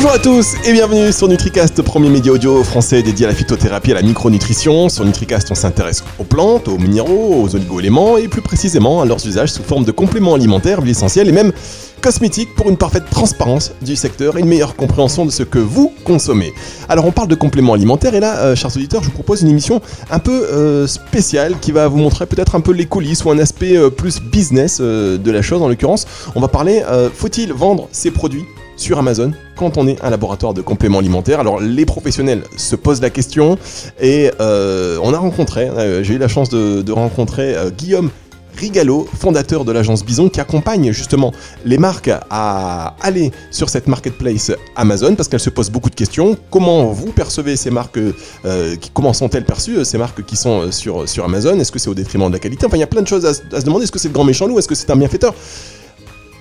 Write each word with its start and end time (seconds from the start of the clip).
Bonjour 0.00 0.12
à 0.12 0.20
tous 0.20 0.54
et 0.64 0.72
bienvenue 0.72 1.10
sur 1.10 1.26
NutriCast, 1.26 1.82
premier 1.82 2.08
média 2.08 2.30
audio 2.30 2.62
français 2.62 3.02
dédié 3.02 3.26
à 3.26 3.30
la 3.30 3.34
phytothérapie 3.34 3.90
et 3.90 3.94
à 3.94 3.96
la 3.96 4.02
micronutrition. 4.02 4.88
Sur 4.88 5.04
NutriCast, 5.04 5.50
on 5.50 5.56
s'intéresse 5.56 6.04
aux 6.20 6.24
plantes, 6.24 6.68
aux 6.68 6.78
minéraux, 6.78 7.42
aux 7.42 7.56
oligo-éléments 7.56 8.16
et 8.16 8.28
plus 8.28 8.40
précisément 8.40 9.02
à 9.02 9.06
leurs 9.06 9.26
usages 9.26 9.50
sous 9.50 9.64
forme 9.64 9.84
de 9.84 9.90
compléments 9.90 10.34
alimentaires, 10.34 10.78
huiles 10.82 10.92
essentielles 10.92 11.28
et 11.28 11.32
même 11.32 11.50
cosmétiques 12.00 12.54
pour 12.54 12.70
une 12.70 12.76
parfaite 12.76 13.10
transparence 13.10 13.72
du 13.82 13.96
secteur 13.96 14.36
et 14.36 14.40
une 14.40 14.46
meilleure 14.46 14.76
compréhension 14.76 15.26
de 15.26 15.32
ce 15.32 15.42
que 15.42 15.58
vous 15.58 15.92
consommez. 16.04 16.52
Alors 16.88 17.04
on 17.04 17.10
parle 17.10 17.26
de 17.26 17.34
compléments 17.34 17.72
alimentaires 17.72 18.14
et 18.14 18.20
là, 18.20 18.36
euh, 18.36 18.54
chers 18.54 18.76
auditeurs, 18.76 19.02
je 19.02 19.08
vous 19.08 19.14
propose 19.14 19.42
une 19.42 19.48
émission 19.48 19.82
un 20.12 20.20
peu 20.20 20.44
euh, 20.44 20.86
spéciale 20.86 21.56
qui 21.60 21.72
va 21.72 21.88
vous 21.88 21.98
montrer 21.98 22.26
peut-être 22.26 22.54
un 22.54 22.60
peu 22.60 22.70
les 22.70 22.86
coulisses 22.86 23.24
ou 23.24 23.32
un 23.32 23.38
aspect 23.40 23.76
euh, 23.76 23.90
plus 23.90 24.22
business 24.22 24.80
de 24.80 25.30
la 25.32 25.42
chose. 25.42 25.60
En 25.60 25.66
l'occurrence, 25.66 26.06
on 26.36 26.40
va 26.40 26.46
parler 26.46 26.84
faut-il 27.14 27.52
vendre 27.52 27.88
ses 27.90 28.12
produits 28.12 28.44
sur 28.78 28.98
Amazon 28.98 29.32
quand 29.56 29.76
on 29.76 29.86
est 29.86 30.02
un 30.02 30.08
laboratoire 30.08 30.54
de 30.54 30.62
compléments 30.62 31.00
alimentaires. 31.00 31.40
Alors 31.40 31.60
les 31.60 31.84
professionnels 31.84 32.44
se 32.56 32.76
posent 32.76 33.02
la 33.02 33.10
question 33.10 33.58
et 34.00 34.30
euh, 34.40 34.98
on 35.02 35.12
a 35.12 35.18
rencontré, 35.18 35.68
euh, 35.68 36.02
j'ai 36.02 36.14
eu 36.14 36.18
la 36.18 36.28
chance 36.28 36.48
de, 36.48 36.90
rencontrer 36.92 37.54
euh, 37.54 37.70
Guillaume 37.70 38.10
Rigalo, 38.56 39.06
fondateur 39.16 39.64
de 39.64 39.70
l'agence 39.70 40.04
Bison, 40.04 40.28
qui 40.28 40.40
accompagne 40.40 40.90
justement 40.90 41.32
les 41.64 41.78
marques 41.78 42.10
à 42.30 42.96
aller 43.00 43.30
sur 43.52 43.68
cette 43.68 43.86
marketplace 43.86 44.50
Amazon, 44.74 45.14
parce 45.14 45.28
qu'elle 45.28 45.38
se 45.38 45.50
pose 45.50 45.70
beaucoup 45.70 45.90
de 45.90 45.94
questions. 45.94 46.36
Comment 46.50 46.86
vous 46.86 47.12
percevez 47.12 47.54
ces 47.54 47.70
marques 47.70 48.00
qui, 48.80 48.90
Comment 48.92 49.12
sont-elles 49.12 49.44
perçues, 49.44 49.84
ces 49.84 49.96
marques 49.96 50.24
qui 50.24 50.34
sont 50.34 50.72
sur, 50.72 51.08
sur 51.08 51.24
Amazon? 51.24 51.56
Est-ce 51.60 51.70
que 51.70 51.78
c'est 51.78 51.90
au 51.90 51.94
détriment 51.94 52.26
de 52.26 52.32
la 52.32 52.40
qualité? 52.40 52.66
Enfin, 52.66 52.76
il 52.78 52.80
y 52.80 52.84
a 52.84 52.88
plein 52.88 53.02
de 53.02 53.06
choses 53.06 53.24
à, 53.26 53.28
à 53.28 53.60
se 53.60 53.64
demander. 53.64 53.84
Est-ce 53.84 53.92
que 53.92 54.00
c'est 54.00 54.08
le 54.08 54.14
grand 54.14 54.24
méchant 54.24 54.48
loup? 54.48 54.58
Est-ce 54.58 54.66
que 54.66 54.74
c'est 54.74 54.90
un 54.90 54.96
bienfaiteur? 54.96 55.34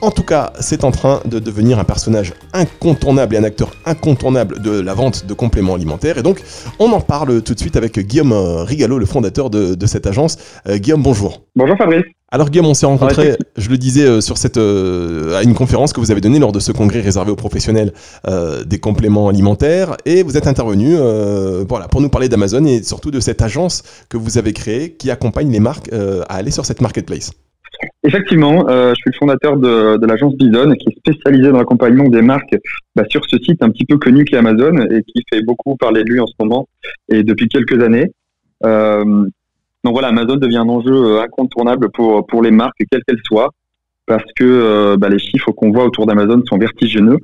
En 0.02 0.12
tout 0.12 0.24
cas, 0.24 0.54
c'est 0.60 0.84
en 0.84 0.92
train 0.92 1.22
de 1.26 1.40
devenir 1.40 1.80
un 1.80 1.84
personnage 1.84 2.34
incontournable 2.54 3.36
et 3.36 3.38
un 3.38 3.44
acteur 3.44 3.72
incontournable 3.86 4.62
de 4.62 4.80
la 4.80 4.94
vente 4.94 5.26
de 5.26 5.34
compléments 5.34 5.76
alimentaires. 5.76 6.18
Et 6.18 6.24
donc, 6.24 6.42
on 6.80 6.92
en 6.92 7.02
parle 7.02 7.42
tout 7.42 7.54
de 7.54 7.60
suite 7.60 7.76
avec 7.76 7.98
Guillaume 8.00 8.32
euh, 8.32 8.64
Rigalo, 8.64 9.00
le 9.00 9.06
fondateur 9.06 9.50
de, 9.50 9.76
de 9.76 9.86
cette 9.86 10.08
agence. 10.08 10.38
Euh, 10.68 10.78
Guillaume, 10.78 11.04
bonjour. 11.04 11.44
Bonjour 11.56 11.78
Fabrice. 11.78 12.04
Alors 12.30 12.50
Guillaume, 12.50 12.66
on 12.68 12.74
s'est 12.74 12.86
rencontré, 12.86 13.30
Ouais, 13.30 13.38
je 13.56 13.70
le 13.70 13.78
disais, 13.78 14.04
euh, 14.04 14.20
sur 14.20 14.38
cette, 14.38 14.58
euh, 14.58 15.38
à 15.38 15.44
une 15.44 15.54
conférence 15.54 15.94
que 15.94 16.02
vous 16.02 16.12
avez 16.12 16.20
donnée 16.20 16.40
lors 16.40 16.52
de 16.52 16.60
ce 16.60 16.74
congrès 16.74 17.00
réservé 17.00 17.32
aux 17.32 17.38
professionnels 17.38 17.94
euh, 18.28 18.66
des 18.66 18.80
compléments 18.80 19.30
alimentaires, 19.30 19.96
et 20.06 20.24
vous 20.24 20.36
êtes 20.36 20.48
intervenu, 20.48 20.96
voilà, 21.70 21.88
pour 21.88 22.02
nous 22.02 22.10
parler 22.10 22.28
d'Amazon 22.28 22.66
et 22.66 22.84
surtout 22.84 23.12
de 23.12 23.22
cette 23.22 23.42
agence 23.42 23.84
que 24.10 24.18
vous 24.18 24.38
avez 24.38 24.52
créée 24.52 24.92
qui 24.92 25.10
accompagne 25.10 25.50
les 25.52 25.62
marques 25.62 25.90
à 25.94 26.36
aller 26.36 26.52
sur 26.52 26.66
cette 26.66 26.82
marketplace. 26.82 27.32
Effectivement, 28.04 28.68
euh, 28.70 28.90
je 28.92 28.96
suis 28.96 29.12
le 29.12 29.18
fondateur 29.18 29.58
de, 29.58 30.06
l'agence 30.06 30.36
Bison 30.36 30.72
qui 30.76 30.90
est 30.90 30.98
spécialisée 30.98 31.52
dans 31.52 31.58
l'accompagnement 31.58 32.08
des 32.10 32.22
marques 32.22 32.56
bah, 32.96 33.04
sur 33.10 33.26
ce 33.26 33.38
site 33.38 33.62
un 33.62 33.70
petit 33.70 33.86
peu 33.86 33.98
connu 33.98 34.24
qu'est 34.24 34.38
Amazon 34.38 34.78
et 34.90 35.04
qui 35.04 35.24
fait 35.30 35.42
beaucoup 35.42 35.76
parler 35.76 36.04
de 36.04 36.10
lui 36.10 36.20
en 36.20 36.28
ce 36.28 36.34
moment 36.40 36.68
et 37.10 37.24
depuis 37.24 37.48
quelques 37.48 37.82
années. 37.84 38.12
Euh, 38.66 39.26
donc 39.84 39.94
voilà, 39.94 40.08
Amazon 40.08 40.38
devient 40.38 40.58
un 40.58 40.70
enjeu 40.70 40.94
euh, 40.94 41.22
incontournable 41.22 41.90
pour, 41.92 42.26
pour 42.28 42.42
les 42.42 42.52
marques, 42.52 42.78
quelles 42.90 43.04
qu'elles 43.04 43.22
soient, 43.24 43.52
parce 44.06 44.32
que 44.36 44.96
bah, 44.96 45.10
les 45.10 45.20
chiffres 45.20 45.52
qu'on 45.52 45.72
voit 45.72 45.84
autour 45.84 46.06
d'Amazon 46.06 46.42
sont 46.46 46.58
vertigineux. 46.58 47.18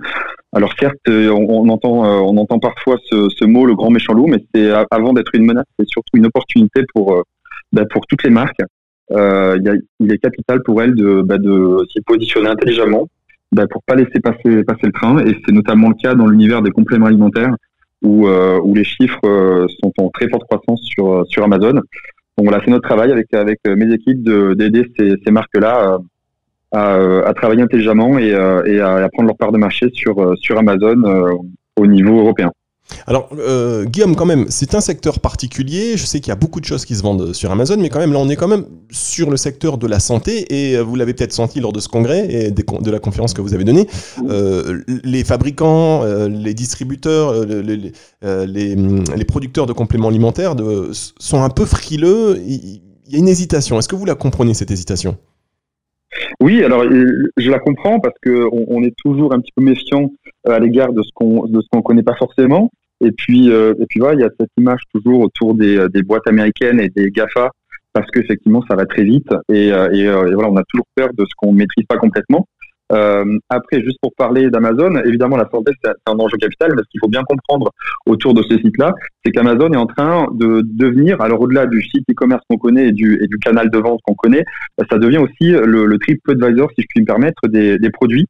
Alors 0.52 0.74
certes, 0.80 0.98
on, 1.08 1.70
entend, 1.70 2.04
on 2.04 2.38
entend 2.38 2.60
parfois 2.60 2.98
ce, 3.10 3.46
mot, 3.46 3.66
le 3.66 3.74
grand 3.74 3.90
méchant 3.90 4.14
loup, 4.14 4.28
mais 4.28 4.44
c'est 4.54 4.70
avant 4.92 5.14
d'être 5.14 5.34
une 5.34 5.46
menace, 5.46 5.66
c'est 5.80 5.88
surtout 5.88 6.18
une 6.18 6.26
opportunité 6.26 6.82
pour, 6.94 7.24
bah, 7.72 7.86
pour 7.90 8.06
toutes 8.06 8.24
les 8.24 8.30
marques. 8.30 8.60
Euh, 9.14 9.58
il 9.62 9.70
a- 9.70 9.74
il 10.00 10.12
est 10.14 10.18
capital 10.18 10.62
pour 10.64 10.82
elles 10.82 10.96
de, 10.96 11.22
bah, 11.22 11.38
de 11.38 11.78
s'y 11.92 12.02
positionner 12.02 12.50
intelligemment 12.50 13.08
bah, 13.52 13.68
pour 13.70 13.84
pas 13.84 13.96
laisser 13.96 14.20
passer, 14.20 14.64
passer 14.64 14.86
le 14.88 14.92
train. 14.92 15.20
Et 15.26 15.38
c'est 15.46 15.54
notamment 15.54 15.90
le 15.90 15.96
cas 16.02 16.16
dans 16.16 16.28
l'univers 16.28 16.62
des 16.62 16.72
compléments 16.72 17.06
alimentaires 17.06 17.56
où, 18.02 18.28
euh, 18.28 18.60
où 18.64 18.74
les 18.74 18.84
chiffres 18.84 19.20
euh, 19.26 19.68
sont 19.82 19.94
en 20.00 20.10
très 20.10 20.28
forte 20.30 20.44
croissance 20.46 20.82
sur, 20.84 21.24
sur 21.28 21.44
Amazon. 21.44 21.74
Donc 21.74 22.48
voilà, 22.48 22.62
c'est 22.66 22.72
notre 22.72 22.88
travail 22.88 23.12
avec, 23.12 23.32
avec 23.34 23.60
euh, 23.68 23.76
mes 23.76 23.94
équipes 23.94 24.24
de- 24.24 24.56
d'aider 24.56 24.92
ces, 24.98 25.14
ces 25.24 25.32
marques-là 25.32 26.00
à, 26.72 26.96
à, 27.28 27.34
travailler 27.36 27.62
intelligemment 27.62 28.18
et, 28.18 28.34
euh, 28.34 28.64
et 28.66 28.80
à, 28.80 28.96
à 28.96 29.10
prendre 29.10 29.28
leur 29.28 29.38
part 29.38 29.52
de 29.52 29.60
marché 29.60 29.90
sur, 29.94 30.20
euh, 30.20 30.34
sur 30.38 30.58
Amazon 30.58 31.04
euh, 31.06 31.32
au 31.78 31.86
niveau 31.86 32.20
européen. 32.20 32.52
Alors, 33.08 33.30
euh, 33.38 33.86
Guillaume, 33.86 34.16
quand 34.16 34.26
même, 34.26 34.46
c'est 34.50 34.76
un 34.76 34.82
secteur 34.82 35.20
particulier. 35.20 35.98
Je 35.98 36.06
sais 36.06 36.20
qu'il 36.20 36.30
y 36.30 36.32
a 36.32 36.36
beaucoup 36.36 36.60
de 36.60 36.66
choses 36.66 36.86
qui 36.86 36.96
se 36.96 37.02
vendent 37.02 37.34
sur 37.34 37.52
Amazon, 37.52 37.78
mais 37.78 37.90
quand 37.90 38.00
même, 38.00 38.14
là, 38.14 38.20
on 38.20 38.30
est 38.30 38.36
quand 38.36 38.48
même 38.48 38.66
sur 38.92 39.30
le 39.30 39.38
secteur 39.38 39.78
de 39.78 39.88
la 39.88 40.00
santé. 40.00 40.46
Et 40.54 40.78
euh, 40.78 40.82
vous 40.82 40.96
l'avez 40.96 41.14
peut-être 41.14 41.34
senti 41.34 41.60
lors 41.60 41.74
de 41.74 41.80
ce 41.80 41.88
congrès 41.88 42.28
et 42.30 42.52
de 42.52 42.92
la 42.92 43.00
conférence 43.00 43.34
que 43.34 43.42
vous 43.42 43.54
avez 43.54 43.64
donnée. 43.64 43.88
Euh, 44.30 44.82
les 45.04 45.24
fabricants, 45.24 46.04
les 46.28 46.54
distributeurs, 46.54 47.46
le- 47.46 47.62
les, 47.62 49.26
producteurs 49.26 49.66
de 49.66 49.74
compléments 49.74 50.10
alimentaires 50.10 50.56
sont 50.92 51.42
un 51.42 51.50
peu 51.50 51.66
frileux. 51.66 52.42
Il 52.46 52.82
y 53.10 53.16
a 53.16 53.18
une 53.18 53.28
hésitation. 53.28 53.80
Est-ce 53.80 53.88
que 53.88 53.96
vous 53.96 54.06
la 54.06 54.16
comprenez, 54.16 54.54
cette 54.54 54.72
hésitation? 54.72 55.18
Oui, 56.40 56.64
alors 56.64 56.84
je 56.84 57.50
la 57.50 57.60
comprends 57.60 58.00
parce 58.00 58.16
que 58.22 58.48
on, 58.52 58.84
est 58.84 58.94
toujours 59.04 59.34
un 59.34 59.40
petit 59.40 59.52
peu 59.56 59.64
méfiant 59.64 60.12
à 60.46 60.60
l'égard 60.60 60.94
de 60.94 61.02
ce 61.02 61.10
qu'on 61.14 61.46
de 61.46 61.62
ce 61.62 61.68
qu'on 61.72 61.82
connaît 61.82 62.04
pas 62.04 62.16
forcément. 62.16 62.70
Et 63.02 63.12
puis 63.12 63.50
euh, 63.52 63.74
et 63.80 63.86
puis 63.88 64.00
voilà, 64.00 64.16
il 64.16 64.22
y 64.22 64.26
a 64.26 64.30
cette 64.40 64.50
image 64.58 64.82
toujours 64.94 65.22
autour 65.22 65.56
des, 65.56 65.78
euh, 65.78 65.90
des 65.90 66.04
boîtes 66.04 66.28
américaines 66.28 66.80
et 66.80 66.90
des 66.90 67.12
Gafa 67.12 67.52
parce 67.94 68.10
qu'effectivement 68.12 68.64
ça 68.68 68.76
va 68.76 68.86
très 68.86 69.04
vite 69.04 69.30
et, 69.50 69.72
euh, 69.72 69.92
et, 69.92 70.08
euh, 70.08 70.32
et 70.32 70.34
voilà, 70.34 70.50
on 70.50 70.58
a 70.58 70.64
toujours 70.70 70.88
peur 70.96 71.10
de 71.18 71.24
ce 71.26 71.32
qu'on 71.38 71.52
maîtrise 71.54 71.86
pas 71.88 71.98
complètement. 71.98 72.48
Euh, 72.92 73.40
après, 73.50 73.82
juste 73.82 73.98
pour 74.02 74.12
parler 74.16 74.50
d'Amazon, 74.50 74.96
évidemment 75.06 75.38
la 75.38 75.50
santé 75.50 75.72
c'est 75.84 75.92
un 76.06 76.14
enjeu 76.20 76.38
capital, 76.38 76.72
mais 76.76 76.82
ce 76.84 76.90
qu'il 76.92 77.00
faut 77.00 77.08
bien 77.08 77.24
comprendre 77.24 77.72
autour 78.06 78.34
de 78.34 78.44
ce 78.44 78.58
site-là, 78.58 78.94
c'est 79.24 79.32
qu'Amazon 79.32 79.72
est 79.74 79.78
en 79.78 79.88
train 79.88 80.28
de 80.34 80.62
devenir, 80.66 81.20
alors 81.22 81.42
au-delà 81.42 81.66
du 81.66 81.82
site 81.82 82.04
e-commerce 82.12 82.44
qu'on 82.50 82.58
connaît 82.58 82.90
et 82.90 82.92
du, 82.92 83.20
et 83.24 83.28
du 83.28 83.38
canal 83.40 83.70
de 83.70 83.78
vente 83.80 84.00
qu'on 84.04 84.14
connaît, 84.16 84.44
ça 84.92 84.98
devient 84.98 85.18
aussi 85.18 85.52
le, 85.52 85.86
le 85.86 85.98
TripAdvisor, 85.98 86.70
si 86.76 86.82
je 86.82 86.88
puis 86.90 87.02
me 87.02 87.06
permettre, 87.06 87.48
des, 87.48 87.80
des 87.80 87.90
produits, 87.90 88.28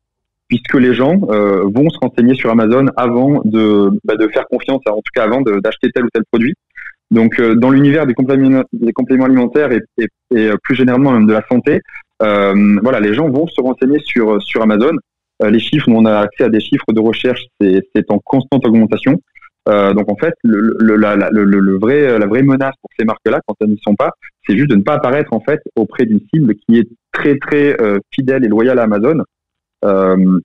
puisque 0.54 0.76
les 0.76 0.94
gens 0.94 1.20
euh, 1.30 1.64
vont 1.74 1.90
se 1.90 1.98
renseigner 1.98 2.36
sur 2.36 2.52
Amazon 2.52 2.86
avant 2.96 3.42
de, 3.44 3.90
bah, 4.04 4.14
faire 4.32 4.46
confiance, 4.48 4.82
en 4.88 4.98
tout 4.98 5.12
cas 5.16 5.24
avant 5.24 5.42
d'acheter 5.42 5.90
tel 5.92 6.06
ou 6.06 6.10
tel 6.14 6.24
produit. 6.32 6.54
Donc, 7.10 7.40
euh, 7.40 7.56
dans 7.56 7.72
l'univers 7.72 8.06
des 8.06 8.14
compléments, 8.14 9.26
alimentaires 9.26 9.72
et, 9.72 9.82
euh, 10.36 10.56
plus 10.62 10.76
généralement 10.76 11.12
même 11.12 11.26
de 11.26 11.34
la 11.34 11.44
santé, 11.52 11.82
voilà, 12.20 13.00
les 13.00 13.16
gens 13.16 13.30
vont 13.30 13.48
se 13.48 13.60
renseigner 13.62 13.98
sur, 14.06 14.40
Amazon. 14.62 14.96
Les 15.44 15.60
chiffres, 15.60 15.90
on 15.90 16.06
a 16.06 16.20
accès 16.20 16.44
à 16.44 16.50
des 16.50 16.62
chiffres 16.62 16.94
de 16.94 17.00
recherche, 17.00 17.46
c'est 17.60 18.10
en 18.10 18.20
constante 18.24 18.66
augmentation. 18.66 19.20
Donc 19.66 20.10
en 20.10 20.16
fait, 20.16 20.34
la, 20.44 21.16
vraie 22.28 22.44
menace 22.44 22.76
pour 22.80 22.92
ces 22.98 23.06
marques-là, 23.06 23.42
quand 23.46 23.56
elles 23.60 23.70
n'y 23.70 23.80
sont 23.84 23.96
pas, 23.96 24.12
c'est 24.48 24.56
juste 24.56 24.70
de 24.70 24.76
ne 24.76 24.84
pas 24.84 24.94
apparaître 24.94 25.34
en 25.34 25.42
fait 25.42 25.60
auprès 25.76 26.06
d'une 26.06 26.22
cible 26.34 26.54
qui 26.56 26.78
est 26.78 26.88
très 27.12 27.38
très 27.40 27.76
fidèle 28.14 28.46
et 28.46 28.48
loyale 28.48 28.80
à 28.80 28.84
Amazon. 28.84 29.24
Euh, 29.84 30.40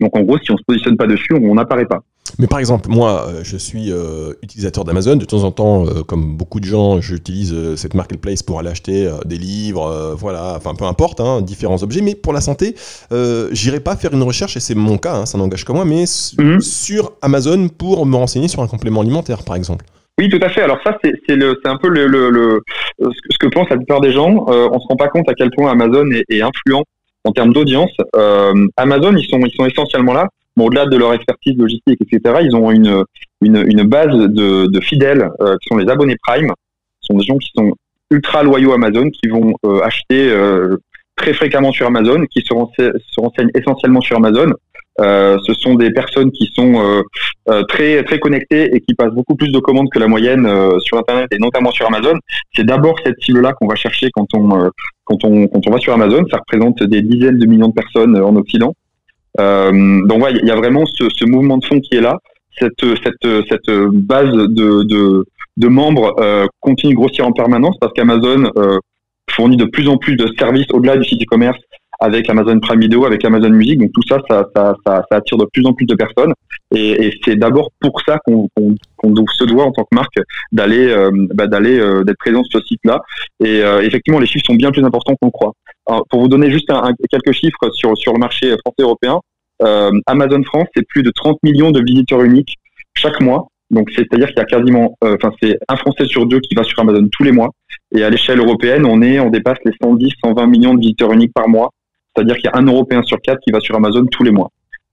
donc 0.00 0.16
en 0.16 0.22
gros, 0.22 0.38
si 0.38 0.50
on 0.50 0.56
se 0.56 0.62
positionne 0.66 0.96
pas 0.96 1.06
dessus, 1.06 1.34
on 1.34 1.54
n'apparaît 1.54 1.86
pas. 1.86 2.00
Mais 2.38 2.46
par 2.46 2.58
exemple, 2.60 2.88
moi, 2.88 3.26
euh, 3.28 3.40
je 3.42 3.56
suis 3.56 3.90
euh, 3.92 4.32
utilisateur 4.42 4.84
d'Amazon. 4.84 5.16
De 5.16 5.24
temps 5.24 5.42
en 5.44 5.50
temps, 5.50 5.84
euh, 5.86 6.02
comme 6.04 6.36
beaucoup 6.36 6.60
de 6.60 6.64
gens, 6.64 7.00
j'utilise 7.00 7.52
euh, 7.52 7.76
cette 7.76 7.94
marketplace 7.94 8.42
pour 8.42 8.60
aller 8.60 8.70
acheter 8.70 9.10
des 9.26 9.36
livres, 9.36 10.14
voilà, 10.16 10.54
enfin 10.56 10.74
peu 10.74 10.84
importe, 10.84 11.20
hein, 11.20 11.42
différents 11.42 11.82
objets. 11.82 12.00
Mais 12.02 12.14
pour 12.14 12.32
la 12.32 12.40
santé, 12.40 12.76
j'irai 13.52 13.80
pas 13.80 13.96
faire 13.96 14.14
une 14.14 14.22
recherche, 14.22 14.56
et 14.56 14.60
c'est 14.60 14.74
mon 14.76 14.96
cas, 14.96 15.14
hein, 15.16 15.26
ça 15.26 15.38
n'engage 15.38 15.64
que 15.64 15.72
moi, 15.72 15.84
mais 15.84 16.04
Mhm. 16.38 16.60
sur 16.60 17.12
Amazon 17.20 17.68
pour 17.68 18.06
me 18.06 18.16
renseigner 18.16 18.48
sur 18.48 18.62
un 18.62 18.68
complément 18.68 19.00
alimentaire, 19.00 19.42
par 19.44 19.56
exemple. 19.56 19.84
Oui, 20.18 20.28
tout 20.28 20.40
à 20.42 20.48
fait. 20.50 20.62
Alors 20.62 20.78
ça, 20.84 20.96
c'est 21.02 21.66
un 21.66 21.76
peu 21.78 21.88
le, 21.88 22.06
le, 22.06 22.30
le- 22.30 22.60
ce, 23.00 23.06
que, 23.08 23.12
ce 23.32 23.38
que 23.38 23.46
pense 23.48 23.68
la 23.70 23.76
plupart 23.76 24.00
des 24.00 24.12
gens. 24.12 24.44
On 24.48 24.78
se 24.78 24.86
rend 24.86 24.96
pas 24.96 25.08
compte 25.08 25.28
à 25.28 25.34
quel 25.34 25.50
point 25.50 25.70
Amazon 25.72 26.06
est, 26.12 26.24
est 26.28 26.42
influent 26.42 26.84
en 27.24 27.32
termes 27.32 27.52
d'audience. 27.52 27.92
Euh, 28.16 28.66
Amazon, 28.76 29.14
ils 29.16 29.26
sont, 29.26 29.40
ils 29.40 29.54
sont 29.54 29.66
essentiellement 29.66 30.12
là. 30.12 30.28
Au-delà 30.58 30.84
de 30.84 30.96
leur 30.96 31.14
expertise 31.14 31.56
logistique, 31.56 32.00
etc., 32.02 32.40
ils 32.42 32.54
ont 32.54 32.70
une, 32.70 33.04
une, 33.40 33.64
une 33.66 33.82
base 33.84 34.12
de, 34.12 34.66
de 34.66 34.80
fidèles 34.80 35.30
euh, 35.40 35.56
qui 35.56 35.68
sont 35.68 35.78
les 35.78 35.88
abonnés 35.88 36.16
Prime. 36.22 36.52
Ce 37.00 37.06
sont 37.06 37.18
des 37.18 37.24
gens 37.24 37.38
qui 37.38 37.50
sont 37.56 37.72
ultra 38.10 38.42
loyaux 38.42 38.72
Amazon, 38.72 39.08
qui 39.08 39.28
vont 39.28 39.54
euh, 39.64 39.80
acheter 39.80 40.30
très 41.16 41.32
fréquemment 41.32 41.72
sur 41.72 41.86
Amazon, 41.86 42.26
qui 42.26 42.40
se, 42.40 42.46
se 42.48 43.20
renseignent 43.20 43.50
essentiellement 43.54 44.02
sur 44.02 44.16
Amazon. 44.18 44.50
Ce 44.98 45.54
sont 45.54 45.76
des 45.76 45.90
personnes 45.92 46.30
qui 46.30 46.50
sont 46.54 47.02
très 47.68 48.02
très 48.04 48.18
connectées 48.18 48.74
et 48.74 48.80
qui 48.80 48.94
passent 48.94 49.14
beaucoup 49.14 49.34
plus 49.34 49.50
de 49.50 49.58
commandes 49.60 49.88
que 49.90 49.98
la 49.98 50.08
moyenne 50.08 50.46
sur 50.80 50.98
Internet 50.98 51.28
et 51.32 51.38
notamment 51.38 51.70
sur 51.70 51.86
Amazon. 51.86 52.18
C'est 52.54 52.64
d'abord 52.64 52.96
cette 53.04 53.18
cible-là 53.22 53.54
qu'on 53.54 53.66
va 53.66 53.76
chercher 53.76 54.10
quand 54.12 54.26
on 54.34 54.70
quand 55.18 55.66
on 55.66 55.70
va 55.70 55.78
sur 55.78 55.92
Amazon. 55.92 56.24
Ça 56.30 56.38
représente 56.38 56.82
des 56.82 57.02
dizaines 57.02 57.38
de 57.38 57.46
millions 57.46 57.68
de 57.68 57.74
personnes 57.74 58.16
euh, 58.16 58.24
en 58.24 58.36
Occident. 58.36 58.74
Euh, 59.38 60.06
donc 60.06 60.22
ouais, 60.22 60.32
il 60.40 60.46
y 60.46 60.50
a 60.50 60.56
vraiment 60.56 60.84
ce, 60.86 61.24
mouvement 61.24 61.58
de 61.58 61.64
fond 61.64 61.80
qui 61.80 61.96
est 61.96 62.00
là. 62.00 62.18
Cette 62.58 63.70
base 63.92 64.32
de 64.32 65.68
membres 65.68 66.14
euh, 66.20 66.46
continue 66.60 66.92
de 66.92 66.98
grossir 66.98 67.26
en 67.26 67.32
permanence 67.32 67.76
parce 67.80 67.92
qu'Amazon 67.92 68.50
fournit 69.30 69.56
de 69.56 69.64
plus 69.64 69.88
en 69.88 69.96
plus 69.96 70.16
de 70.16 70.28
services 70.38 70.66
au-delà 70.72 70.96
du 70.96 71.04
site 71.04 71.22
e-commerce 71.22 71.58
avec 72.00 72.28
Amazon 72.30 72.58
Prime 72.60 72.80
Video, 72.80 73.04
avec 73.04 73.24
Amazon 73.24 73.50
Music. 73.50 73.78
Donc 73.78 73.90
tout 73.92 74.02
ça, 74.08 74.18
ça, 74.28 74.48
ça, 74.56 74.74
ça, 74.86 75.04
attire 75.10 75.36
de 75.38 75.46
plus 75.52 75.64
en 75.66 75.74
plus 75.74 75.86
de 75.86 75.94
personnes. 75.94 76.32
Et, 76.74 77.06
et 77.06 77.20
c'est 77.24 77.36
d'abord 77.36 77.70
pour 77.80 78.00
ça 78.00 78.18
qu'on 78.24 78.48
se 78.54 79.44
doit 79.44 79.64
en 79.64 79.72
tant 79.72 79.82
que 79.82 79.94
marque 79.94 80.18
d'aller 80.52 80.88
euh, 80.88 81.10
bah, 81.34 81.46
d'aller 81.46 81.78
euh, 81.78 82.02
d'être 82.02 82.18
présent 82.18 82.42
sur 82.44 82.60
ce 82.60 82.66
site-là. 82.66 83.02
Et 83.44 83.62
euh, 83.62 83.82
effectivement, 83.82 84.18
les 84.18 84.26
chiffres 84.26 84.46
sont 84.46 84.54
bien 84.54 84.70
plus 84.70 84.84
importants 84.84 85.14
qu'on 85.20 85.30
croit. 85.30 85.52
pour 86.08 86.20
vous 86.20 86.28
donner 86.28 86.50
juste 86.50 86.70
un, 86.70 86.92
quelques 87.10 87.32
chiffres 87.32 87.70
sur 87.72 87.96
sur 87.96 88.14
le 88.14 88.18
marché 88.18 88.48
français 88.64 88.82
européen, 88.82 89.20
Amazon 90.06 90.42
France, 90.44 90.68
c'est 90.74 90.86
plus 90.88 91.02
de 91.02 91.10
30 91.10 91.36
millions 91.42 91.70
de 91.70 91.82
visiteurs 91.84 92.22
uniques 92.22 92.54
chaque 92.94 93.20
mois. 93.20 93.48
Donc 93.70 93.90
c'est-à-dire 93.94 94.28
qu'il 94.28 94.38
y 94.38 94.40
a 94.40 94.44
quasiment, 94.46 94.96
enfin 95.02 95.32
c'est 95.40 95.58
un 95.68 95.76
Français 95.76 96.06
sur 96.06 96.26
deux 96.26 96.40
qui 96.40 96.54
va 96.54 96.64
sur 96.64 96.80
Amazon 96.80 97.06
tous 97.12 97.24
les 97.24 97.32
mois. 97.32 97.50
Et 97.94 98.02
à 98.02 98.10
l'échelle 98.10 98.38
européenne, 98.38 98.86
on 98.86 99.02
est, 99.02 99.20
on 99.20 99.30
dépasse 99.30 99.58
les 99.64 99.72
110, 99.82 100.12
120 100.24 100.46
millions 100.46 100.74
de 100.74 100.80
visiteurs 100.80 101.12
uniques 101.12 101.32
par 101.34 101.48
mois. 101.48 101.70
C'est-à-dire 102.14 102.36
qu'il 102.36 102.50
y 102.52 102.56
a 102.56 102.58
un 102.58 102.66
Européen 102.66 103.02
sur 103.02 103.20
quatre 103.20 103.40
qui 103.40 103.50
va 103.50 103.60
sur 103.60 103.76
Amazon 103.76 104.04
tous 104.10 104.24
les 104.24 104.30
mois. 104.30 104.50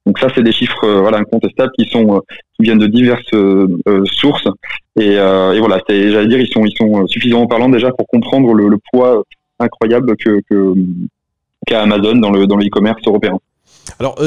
Donc 0.07 0.19
ça, 0.19 0.29
c'est 0.33 0.41
des 0.41 0.53
chiffres 0.53 0.85
euh, 0.85 1.01
voilà 1.01 1.17
incontestables 1.17 1.71
qui 1.77 1.85
sont 1.89 2.15
euh, 2.15 2.19
qui 2.55 2.63
viennent 2.63 2.77
de 2.77 2.87
diverses 2.87 3.33
euh, 3.33 3.67
sources 4.05 4.47
et, 4.97 5.11
et 5.11 5.59
voilà, 5.59 5.79
j'allais 5.89 6.27
dire 6.27 6.39
ils 6.39 6.49
sont 6.51 6.65
ils 6.65 6.75
sont 6.75 7.05
suffisamment 7.07 7.45
parlants 7.45 7.69
déjà 7.69 7.91
pour 7.91 8.07
comprendre 8.07 8.53
le, 8.53 8.77
poids 8.91 9.21
incroyable 9.59 10.15
que 10.17 10.41
qu'a 11.67 11.81
Amazon 11.81 12.15
dans 12.15 12.31
le 12.31 12.47
dans 12.47 12.57
e-commerce 12.57 13.01
européen. 13.05 13.37
Alors 13.99 14.17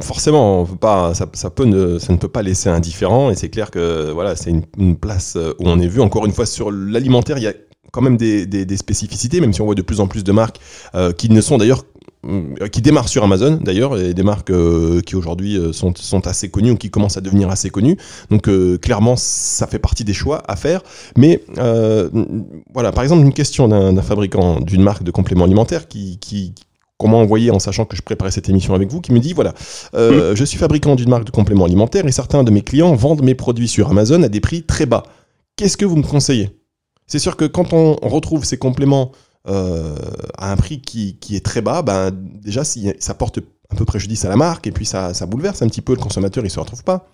forcément, 0.00 0.60
on 0.60 0.66
peut 0.66 0.76
pas, 0.76 1.14
ça, 1.14 1.26
ça, 1.32 1.48
ne, 1.58 2.16
peut 2.16 2.28
pas 2.28 2.42
laisser 2.42 2.68
indifférent 2.68 3.30
et 3.30 3.34
c'est 3.34 3.48
clair 3.48 3.70
que 3.70 4.12
voilà, 4.12 4.36
c'est 4.36 4.52
une, 4.78 4.96
place 4.96 5.36
où 5.58 5.68
on 5.68 5.80
est 5.80 5.88
vu 5.88 6.00
encore 6.00 6.26
une 6.26 6.32
fois 6.32 6.46
sur 6.46 6.70
l'alimentaire. 6.70 7.38
Il 7.38 7.44
y 7.44 7.48
a 7.48 7.54
quand 7.90 8.02
même 8.02 8.16
des, 8.16 8.46
des, 8.46 8.76
spécificités, 8.76 9.40
même 9.40 9.52
si 9.52 9.62
on 9.62 9.64
voit 9.64 9.74
de 9.74 9.82
plus 9.82 10.00
en 10.00 10.06
plus 10.06 10.22
de 10.22 10.32
marques 10.32 10.60
qui 11.18 11.28
ne 11.28 11.40
sont 11.40 11.58
d'ailleurs 11.58 11.82
euh, 11.82 11.91
qui 12.70 12.82
démarre 12.82 13.08
sur 13.08 13.24
Amazon 13.24 13.58
d'ailleurs, 13.60 13.98
et 14.00 14.14
des 14.14 14.22
marques 14.22 14.50
euh, 14.50 15.00
qui 15.00 15.16
aujourd'hui 15.16 15.56
euh, 15.56 15.72
sont, 15.72 15.92
sont, 15.96 16.26
assez 16.28 16.50
connues 16.50 16.70
ou 16.70 16.76
qui 16.76 16.88
commencent 16.88 17.16
à 17.16 17.20
devenir 17.20 17.50
assez 17.50 17.70
connues. 17.70 17.96
Donc 18.30 18.48
clairement, 18.80 19.16
ça 19.16 19.66
fait 19.66 19.80
partie 19.80 20.04
des 20.04 20.12
choix 20.12 20.42
à 20.46 20.56
faire. 20.56 20.82
Mais 21.16 21.42
voilà, 22.72 22.92
par 22.92 23.02
exemple, 23.02 23.24
une 23.24 23.32
question 23.32 23.68
d'un 23.68 24.02
fabricant 24.02 24.60
d'une 24.60 24.82
marque 24.82 25.02
de 25.02 25.10
compléments 25.10 25.44
alimentaires 25.44 25.88
qui, 25.88 26.18
qui 26.18 26.54
qu'on 26.98 27.08
m'a 27.08 27.16
envoyé 27.16 27.50
en 27.50 27.58
sachant 27.58 27.84
que 27.84 27.96
je 27.96 28.02
préparais 28.02 28.30
cette 28.30 28.48
émission 28.48 28.74
avec 28.74 28.88
vous, 28.88 29.00
qui 29.00 29.12
me 29.12 29.18
dit 29.18 29.32
voilà, 29.32 29.50
mmh. 29.94 30.34
je 30.34 30.44
suis 30.44 30.58
fabricant 30.58 30.94
d'une 30.94 31.08
marque 31.08 31.24
de 31.24 31.32
compléments 31.32 31.64
alimentaires 31.64 32.06
et 32.06 32.12
certains 32.12 32.44
de 32.44 32.50
mes 32.52 32.62
clients 32.62 32.94
vendent 32.94 33.22
mes 33.22 33.34
produits 33.34 33.66
sur 33.66 33.90
Amazon 33.90 34.22
à 34.22 34.28
des 34.28 34.40
prix 34.40 34.62
très 34.62 34.86
bas. 34.86 35.02
Qu'est-ce 35.56 35.76
que 35.76 35.84
vous 35.84 35.96
me 35.96 36.04
conseillez? 36.04 36.50
C'est 37.08 37.18
sûr 37.18 37.36
que 37.36 37.44
quand 37.44 37.72
on 37.72 37.96
retrouve 38.02 38.44
ces 38.44 38.56
compléments 38.56 39.10
euh, 39.48 39.96
à 40.38 40.52
un 40.52 40.56
prix 40.56 40.80
qui, 40.80 41.18
qui, 41.18 41.34
est 41.34 41.44
très 41.44 41.62
bas, 41.62 41.82
ben, 41.82 42.10
déjà, 42.12 42.62
ça 42.64 43.14
porte 43.14 43.40
un 43.70 43.76
peu 43.76 43.84
préjudice 43.84 44.24
à 44.24 44.28
la 44.28 44.36
marque 44.36 44.66
et 44.66 44.72
puis 44.72 44.86
ça, 44.86 45.14
ça 45.14 45.26
bouleverse 45.26 45.62
un 45.62 45.68
petit 45.68 45.80
peu 45.80 45.94
le 45.94 46.00
consommateur, 46.00 46.44
il 46.44 46.46
ne 46.46 46.50
se 46.50 46.60
retrouve 46.60 46.84
pas. 46.84 47.06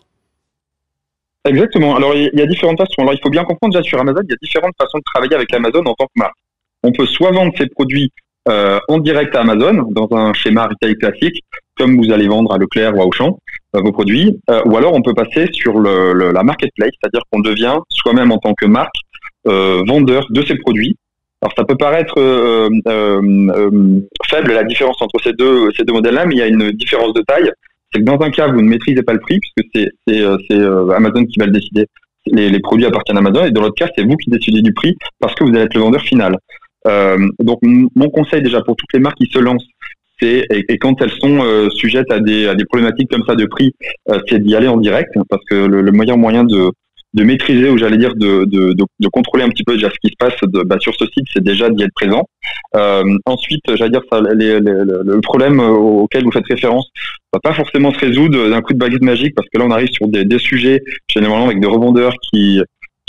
Exactement. 1.47 1.97
Alors, 1.97 2.15
il 2.15 2.31
y 2.35 2.43
a 2.43 2.47
différentes 2.47 2.79
façons. 2.79 3.01
Alors, 3.03 3.15
il 3.15 3.21
faut 3.23 3.31
bien 3.31 3.45
comprendre 3.45 3.73
déjà 3.73 3.83
sur 3.83 3.99
Amazon, 3.99 4.21
il 4.25 4.31
y 4.31 4.35
a 4.35 4.37
différentes 4.43 4.75
façons 4.79 4.99
de 4.99 5.05
travailler 5.05 5.35
avec 5.35 5.53
Amazon 5.55 5.81
en 5.87 5.95
tant 5.95 6.05
que 6.05 6.19
marque. 6.19 6.37
On 6.83 6.93
peut 6.93 7.07
soit 7.07 7.31
vendre 7.31 7.53
ses 7.57 7.67
produits 7.67 8.13
euh, 8.49 8.79
en 8.89 8.99
direct 8.99 9.35
à 9.35 9.41
Amazon, 9.41 9.89
dans 9.91 10.09
un 10.15 10.35
schéma 10.35 10.67
retail 10.67 10.97
classique, 10.97 11.43
comme 11.79 11.97
vous 11.97 12.13
allez 12.13 12.29
vendre 12.29 12.53
à 12.53 12.59
Leclerc 12.59 12.95
ou 12.97 13.03
à 13.03 13.07
Auchan 13.07 13.39
euh, 13.75 13.81
vos 13.81 13.93
produits, 13.93 14.39
ou 14.67 14.77
alors 14.77 14.93
on 14.95 15.03
peut 15.03 15.15
passer 15.15 15.49
sur 15.53 15.79
le, 15.79 16.13
la 16.33 16.43
marketplace, 16.43 16.91
c'est-à-dire 17.01 17.23
qu'on 17.31 17.41
devient 17.41 17.79
soi-même 17.89 18.33
en 18.33 18.39
tant 18.39 18.55
que 18.55 18.67
marque 18.67 18.97
vendeur 19.45 20.27
de 20.31 20.43
ses 20.43 20.57
produits 20.57 20.97
alors 21.41 21.53
ça 21.57 21.65
peut 21.65 21.77
paraître 21.77 22.19
euh, 22.19 22.69
euh, 22.89 23.21
euh, 23.23 24.01
faible 24.27 24.53
la 24.53 24.65
différence 24.65 25.01
entre 25.01 25.21
ces 25.23 25.33
deux 25.33 25.71
ces 25.77 25.85
deux 25.85 25.93
modèles-là, 25.93 26.27
mais 26.27 26.35
il 26.35 26.39
y 26.39 26.43
a 26.43 26.49
une 26.49 26.73
différence 26.73 27.15
de 27.15 27.23
taille. 27.23 27.51
C'est 27.93 28.01
que 28.01 28.05
dans 28.05 28.21
un 28.21 28.31
cas 28.31 28.49
vous 28.49 28.61
ne 28.61 28.69
maîtrisez 28.69 29.03
pas 29.03 29.13
le 29.13 29.21
prix 29.21 29.39
puisque 29.39 29.71
c'est 29.75 29.89
c'est 30.49 30.61
Amazon 30.95 31.25
qui 31.25 31.39
va 31.39 31.47
le 31.47 31.53
décider. 31.53 31.87
Les, 32.27 32.51
les, 32.51 32.61
produits 32.61 32.85
appartiennent 32.85 33.17
à 33.17 33.21
Amazon 33.21 33.45
et 33.47 33.51
dans 33.53 33.63
l'autre 33.63 33.77
cas 33.77 33.89
c'est 33.97 34.05
vous 34.05 34.17
qui 34.17 34.31
décidez 34.31 34.61
du 34.61 34.75
prix 34.75 34.97
parce 35.21 35.35
que 35.35 35.45
vous 35.45 35.51
allez 35.51 35.63
être 35.63 35.75
le 35.75 35.81
vendeur 35.81 36.03
final. 36.03 36.37
donc 36.85 37.61
mon 37.63 38.11
conseil 38.11 38.43
déjà 38.43 38.61
pour 38.63 38.77
toutes 38.77 38.93
les 38.93 39.01
marques 39.01 39.17
qui 39.19 39.31
se 39.33 39.39
lancent, 39.39 39.67
c'est 40.21 40.45
et, 40.51 40.79
quand 40.79 41.01
elles 41.01 41.13
sont 41.13 41.71
sujettes 41.71 42.11
à 42.11 42.19
des, 42.19 42.49
à 42.49 42.57
des 42.57 42.65
problématiques 42.65 43.11
comme 43.11 43.25
ça 43.27 43.37
de 43.37 43.47
prix, 43.47 43.73
c'est 44.29 44.41
d'y 44.41 44.57
aller 44.57 44.69
en 44.69 44.77
direct 44.77 45.15
parce 45.31 45.45
que 45.49 45.55
le, 45.55 45.83
le 45.83 45.93
meilleur 45.93 46.19
moyen 46.19 46.43
de 46.43 46.73
de 47.15 47.25
maîtriser 47.25 47.71
ou 47.71 47.79
j'allais 47.79 47.97
dire 47.97 48.15
de, 48.15 48.45
de, 48.45 48.75
de, 48.75 49.09
contrôler 49.09 49.45
un 49.45 49.49
petit 49.49 49.65
peu 49.65 49.75
déjà 49.75 49.89
ce 49.89 49.99
qui 50.01 50.09
se 50.09 50.17
passe 50.19 50.35
bah, 50.67 50.77
sur 50.79 50.95
ce 50.95 51.07
site, 51.07 51.25
c'est 51.33 51.43
déjà 51.43 51.71
d'y 51.71 51.83
être 51.83 51.95
présent. 51.95 52.29
Euh, 52.77 53.03
ensuite, 53.25 53.63
j'allais 53.75 53.91
dire 53.91 54.03
ça, 54.11 54.21
le 54.21 55.21
problème 55.21 55.61
auquel 55.61 56.25
vous 56.25 56.33
faites 56.33 56.47
référence 56.47 56.91
va 57.33 57.41
pas 57.41 57.55
forcément 57.55 57.93
se 57.93 57.99
résoudre 57.99 58.49
d'un 58.49 58.61
coup 58.61 58.73
de 58.73 58.79
baguette 58.79 59.03
magique 59.03 59.35
parce 59.35 59.49
que 59.49 59.59
là 59.59 59.65
on 59.67 59.71
arrive 59.71 59.91
sur 59.91 60.09
des, 60.09 60.25
des 60.25 60.39
sujets 60.39 60.83
généralement 61.09 61.47
avec 61.47 61.61
des 61.61 61.67
revendeurs 61.67 62.15
qui 62.23 62.61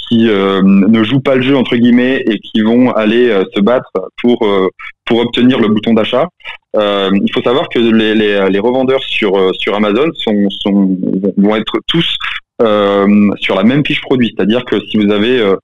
qui 0.09 0.27
euh, 0.27 0.61
ne 0.63 1.03
jouent 1.03 1.21
pas 1.21 1.35
le 1.35 1.41
jeu 1.41 1.55
entre 1.55 1.75
guillemets 1.75 2.23
et 2.25 2.39
qui 2.39 2.61
vont 2.61 2.91
aller 2.91 3.29
euh, 3.29 3.43
se 3.55 3.61
battre 3.61 3.91
pour 4.21 4.45
euh, 4.45 4.67
pour 5.05 5.19
obtenir 5.19 5.59
le 5.59 5.67
bouton 5.67 5.93
d'achat. 5.93 6.27
il 6.75 7.31
faut 7.33 7.41
savoir 7.41 7.69
que 7.69 7.79
les, 7.79 8.13
les, 8.15 8.49
les 8.49 8.59
revendeurs 8.59 9.03
sur 9.03 9.31
sur 9.55 9.75
Amazon 9.75 10.09
sont, 10.15 10.49
sont 10.49 10.97
vont 11.37 11.55
être 11.55 11.79
tous 11.87 12.17
euh, 12.17 12.48
sur 12.59 13.55
la 13.55 13.63
même 13.63 13.85
fiche 13.85 14.01
produit. 14.01 14.33
C'est-à-dire 14.35 14.65
que 14.65 14.79
si 14.79 14.97
vous 14.97 15.11
avez 15.11 15.39
euh, 15.39 15.55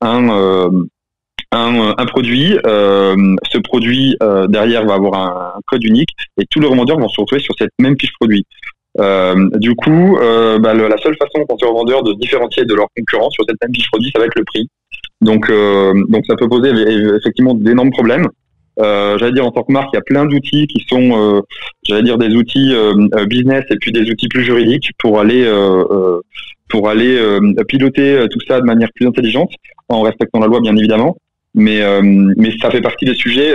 un, 0.00 0.28
euh, 0.30 0.70
un, 1.52 2.06
produit, 2.06 2.56
ce 2.64 3.58
produit 3.58 4.16
derrière 4.48 4.84
va 4.86 4.94
avoir 4.94 5.14
un, 5.14 5.60
code 5.66 5.84
unique 5.84 6.10
et 6.40 6.44
tous 6.50 6.60
les 6.60 6.66
revendeurs 6.66 6.98
vont 6.98 7.08
se 7.08 7.20
retrouver 7.20 7.42
sur 7.42 7.54
cette 7.58 7.72
même 7.80 7.96
fiche 7.98 8.12
produit. 8.14 8.44
Euh, 9.00 9.48
du 9.54 9.74
coup, 9.74 10.16
euh, 10.18 10.58
bah, 10.58 10.72
la 10.74 10.96
seule 10.98 11.16
façon 11.16 11.44
pour 11.48 11.58
ces 11.58 11.66
revendeurs 11.66 12.02
de 12.02 12.12
différencier 12.14 12.64
de 12.64 12.74
leur 12.74 12.86
concurrents 12.96 13.30
sur 13.30 13.44
cette 13.48 13.60
même 13.62 13.74
fiche 13.74 13.88
produit, 13.90 14.10
ça 14.12 14.20
va 14.20 14.26
être 14.26 14.38
le 14.38 14.44
prix. 14.44 14.68
Euh, 15.26 15.94
donc 16.08 16.26
ça 16.26 16.36
peut 16.36 16.48
poser 16.48 16.70
effectivement 17.16 17.54
d'énormes 17.54 17.90
problèmes. 17.90 18.28
Euh, 18.80 19.18
j'allais 19.18 19.32
dire 19.32 19.46
en 19.46 19.52
tant 19.52 19.62
que 19.62 19.72
marque, 19.72 19.90
il 19.92 19.96
y 19.96 19.98
a 19.98 20.02
plein 20.02 20.26
d'outils 20.26 20.66
qui 20.66 20.84
sont, 20.88 21.12
euh, 21.16 21.40
j'allais 21.84 22.02
dire 22.02 22.18
des 22.18 22.34
outils 22.34 22.72
euh, 22.74 23.26
business 23.26 23.64
et 23.70 23.76
puis 23.76 23.92
des 23.92 24.10
outils 24.10 24.28
plus 24.28 24.44
juridiques 24.44 24.90
pour 24.98 25.20
aller 25.20 25.48
pour 26.68 26.88
aller 26.88 27.38
piloter 27.68 28.26
tout 28.30 28.40
ça 28.48 28.60
de 28.60 28.66
manière 28.66 28.88
plus 28.94 29.06
intelligente 29.06 29.50
en 29.88 30.02
respectant 30.02 30.40
la 30.40 30.46
loi 30.46 30.60
bien 30.60 30.76
évidemment. 30.76 31.16
Mais 31.54 31.80
mais 32.02 32.50
ça 32.60 32.70
fait 32.70 32.80
partie 32.80 33.04
des 33.04 33.14
sujets 33.14 33.54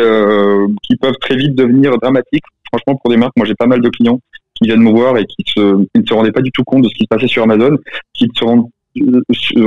qui 0.83 0.95
peuvent 0.95 1.17
très 1.19 1.35
vite 1.35 1.55
devenir 1.55 1.97
dramatiques. 1.97 2.45
Franchement, 2.71 2.99
pour 3.01 3.11
des 3.11 3.17
marques, 3.17 3.35
moi 3.35 3.45
j'ai 3.45 3.55
pas 3.55 3.65
mal 3.65 3.81
de 3.81 3.89
clients 3.89 4.19
qui 4.55 4.67
viennent 4.67 4.83
me 4.83 4.91
voir 4.91 5.17
et 5.17 5.25
qui, 5.25 5.43
se, 5.47 5.83
qui 5.85 6.01
ne 6.01 6.05
se 6.05 6.13
rendaient 6.13 6.31
pas 6.31 6.41
du 6.41 6.51
tout 6.51 6.63
compte 6.63 6.83
de 6.83 6.89
ce 6.89 6.93
qui 6.93 7.03
se 7.03 7.07
passait 7.07 7.27
sur 7.27 7.43
Amazon, 7.43 7.77
qui 8.13 8.25
ne 8.25 8.33
se 8.37 8.43
rendent 8.43 8.69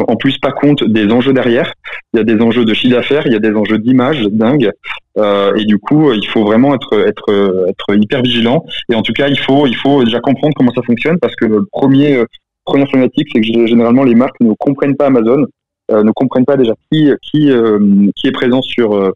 en 0.07 0.17
plus 0.17 0.39
pas 0.39 0.53
compte 0.53 0.85
des 0.85 1.11
enjeux 1.13 1.33
derrière. 1.33 1.73
Il 2.13 2.19
y 2.19 2.21
a 2.21 2.25
des 2.25 2.41
enjeux 2.41 2.65
de 2.65 2.75
chiffre 2.75 2.95
d'affaires, 2.95 3.27
il 3.27 3.33
y 3.33 3.37
a 3.37 3.41
des 3.41 3.53
enjeux 3.53 3.79
d'image 3.79 4.23
dingue, 4.31 4.71
euh, 5.19 5.55
et 5.57 5.65
du 5.65 5.79
coup, 5.79 6.13
il 6.13 6.27
faut 6.27 6.45
vraiment 6.45 6.75
être 6.75 7.95
hyper 7.95 8.23
vigilant. 8.23 8.65
Et 8.91 8.95
en 8.95 9.03
tout 9.03 9.13
cas, 9.13 9.29
il 9.29 9.39
faut 9.39 10.05
déjà 10.05 10.21
comprendre 10.21 10.55
comment 10.57 10.73
ça 10.73 10.83
fonctionne 10.83 11.19
parce 11.19 11.35
que 11.37 11.47
le 11.47 11.67
premier 11.71 12.17
euh, 12.17 12.27
première 12.65 12.87
problématique, 12.87 13.29
c'est 13.33 13.41
que 13.41 13.67
généralement 13.67 14.05
les 14.05 14.15
marques 14.15 14.39
ne 14.41 14.53
comprennent 14.55 14.97
pas 14.97 15.07
Amazon, 15.07 15.47
euh, 15.91 16.03
ne 16.03 16.13
comprennent 16.13 16.45
pas 16.45 16.57
déjà 16.57 16.75
qui 16.91 17.51
euh, 17.51 18.09
est 18.25 18.33
présent 18.33 18.63
sur 18.63 19.13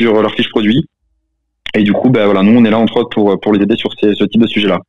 leur 0.00 0.34
fiche 0.34 0.50
produit. 0.50 0.86
Et 1.76 1.82
du 1.82 1.92
coup, 1.92 2.10
ben 2.10 2.32
nous 2.42 2.58
on 2.58 2.64
est 2.64 2.70
là 2.70 2.78
entre 2.78 2.98
autres 2.98 3.36
pour 3.36 3.52
les 3.52 3.62
aider 3.62 3.76
sur 3.76 3.92
ce 3.92 4.24
type 4.24 4.40
de 4.40 4.46
sujet-là. 4.46 4.80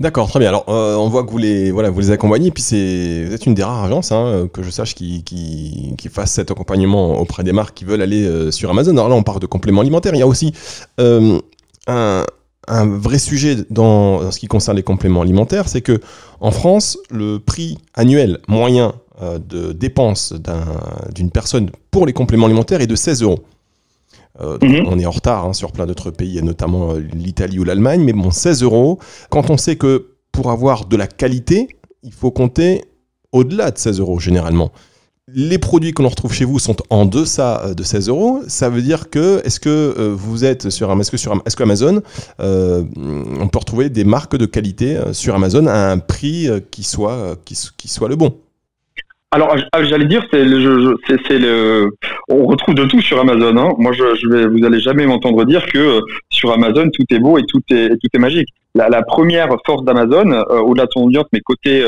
D'accord, 0.00 0.28
très 0.28 0.38
bien. 0.38 0.48
Alors, 0.48 0.64
euh, 0.68 0.96
on 0.96 1.08
voit 1.08 1.24
que 1.24 1.30
vous 1.30 1.38
les, 1.38 1.70
voilà, 1.70 1.90
vous 1.90 2.00
les 2.00 2.10
accompagnez, 2.10 2.50
puis 2.50 2.62
c'est, 2.62 3.24
vous 3.26 3.34
êtes 3.34 3.46
une 3.46 3.54
des 3.54 3.62
rares 3.62 3.84
agences, 3.84 4.12
hein, 4.12 4.48
que 4.52 4.62
je 4.62 4.70
sache, 4.70 4.94
qui, 4.94 5.22
qui, 5.22 5.94
qui 5.98 6.08
fasse 6.08 6.32
cet 6.32 6.50
accompagnement 6.50 7.18
auprès 7.18 7.44
des 7.44 7.52
marques 7.52 7.74
qui 7.74 7.84
veulent 7.84 8.02
aller 8.02 8.24
euh, 8.24 8.50
sur 8.50 8.70
Amazon. 8.70 8.92
Alors 8.92 9.08
là, 9.08 9.14
on 9.14 9.22
parle 9.22 9.40
de 9.40 9.46
compléments 9.46 9.80
alimentaires. 9.80 10.14
Il 10.14 10.18
y 10.18 10.22
a 10.22 10.26
aussi 10.26 10.52
euh, 11.00 11.38
un, 11.86 12.24
un, 12.68 12.86
vrai 12.86 13.18
sujet 13.18 13.56
dans, 13.70 14.30
ce 14.30 14.38
qui 14.38 14.46
concerne 14.46 14.76
les 14.76 14.82
compléments 14.82 15.22
alimentaires, 15.22 15.68
c'est 15.68 15.82
que 15.82 16.00
en 16.40 16.50
France, 16.50 16.98
le 17.10 17.38
prix 17.38 17.78
annuel 17.94 18.38
moyen 18.48 18.94
de 19.20 19.70
dépenses 19.70 20.34
d'une 21.14 21.30
personne 21.30 21.70
pour 21.92 22.06
les 22.06 22.12
compléments 22.12 22.46
alimentaires 22.46 22.80
est 22.80 22.88
de 22.88 22.96
16 22.96 23.22
euros. 23.22 23.38
Euh, 24.42 24.58
mhm. 24.60 24.86
On 24.86 24.98
est 24.98 25.06
en 25.06 25.10
retard 25.10 25.46
hein, 25.46 25.52
sur 25.52 25.72
plein 25.72 25.86
d'autres 25.86 26.10
pays, 26.10 26.42
notamment 26.42 26.94
euh, 26.94 27.00
l'Italie 27.14 27.58
ou 27.58 27.64
l'Allemagne, 27.64 28.02
mais 28.02 28.12
bon, 28.12 28.30
16 28.30 28.62
euros. 28.62 28.98
Quand 29.30 29.50
on 29.50 29.56
sait 29.56 29.76
que 29.76 30.06
pour 30.32 30.50
avoir 30.50 30.86
de 30.86 30.96
la 30.96 31.06
qualité, 31.06 31.68
il 32.02 32.12
faut 32.12 32.30
compter 32.30 32.82
au-delà 33.32 33.70
de 33.70 33.78
16 33.78 34.00
euros 34.00 34.18
généralement. 34.18 34.72
Les 35.32 35.58
produits 35.58 35.94
que 35.94 36.02
l'on 36.02 36.08
retrouve 36.08 36.34
chez 36.34 36.44
vous 36.44 36.58
sont 36.58 36.76
en 36.90 37.06
deçà 37.06 37.62
euh, 37.64 37.74
de 37.74 37.82
16 37.82 38.08
euros. 38.08 38.40
Ça 38.48 38.68
veut 38.68 38.82
dire 38.82 39.08
que 39.08 39.40
est-ce 39.44 39.60
que 39.60 40.12
vous 40.16 40.44
êtes 40.44 40.70
sur 40.70 40.90
est-ce 41.00 41.10
que 41.10 41.16
sur 41.16 41.40
est-ce 41.46 41.56
qu'Amazon 41.56 42.02
on 42.38 43.48
peut 43.48 43.58
retrouver 43.58 43.88
des 43.88 44.04
marques 44.04 44.36
de 44.36 44.46
qualité 44.46 44.98
sur 45.12 45.34
Amazon 45.34 45.66
à 45.66 45.92
un 45.92 45.98
prix 45.98 46.48
qui 46.70 46.82
soit 46.82 47.36
qui 47.44 47.88
soit 47.88 48.08
le 48.08 48.16
bon? 48.16 48.34
Alors, 49.32 49.56
ah, 49.72 49.82
j'allais 49.82 50.04
dire, 50.04 50.24
c'est 50.30 50.44
le, 50.44 50.96
c'est, 51.06 51.38
le, 51.38 51.90
on 52.28 52.44
retrouve 52.44 52.74
de 52.74 52.84
tout 52.84 53.00
sur 53.00 53.18
Amazon. 53.18 53.56
Hein. 53.56 53.72
Moi, 53.78 53.92
je, 53.92 54.28
vais, 54.28 54.46
vous 54.46 54.64
allez 54.64 54.78
jamais 54.78 55.06
m'entendre 55.06 55.44
dire 55.44 55.64
que 55.66 55.78
euh, 55.78 56.00
sur 56.28 56.52
Amazon, 56.52 56.90
tout 56.90 57.04
est 57.10 57.18
beau 57.18 57.38
et 57.38 57.44
tout 57.48 57.62
est, 57.70 57.88
tout 57.88 58.08
est 58.12 58.18
magique. 58.18 58.48
La, 58.74 59.02
première 59.02 59.48
force 59.64 59.84
d'Amazon, 59.84 60.44
au-delà 60.50 60.84
de 60.84 60.90
son 60.92 61.04
audience, 61.04 61.26
mais 61.32 61.40
côté 61.40 61.84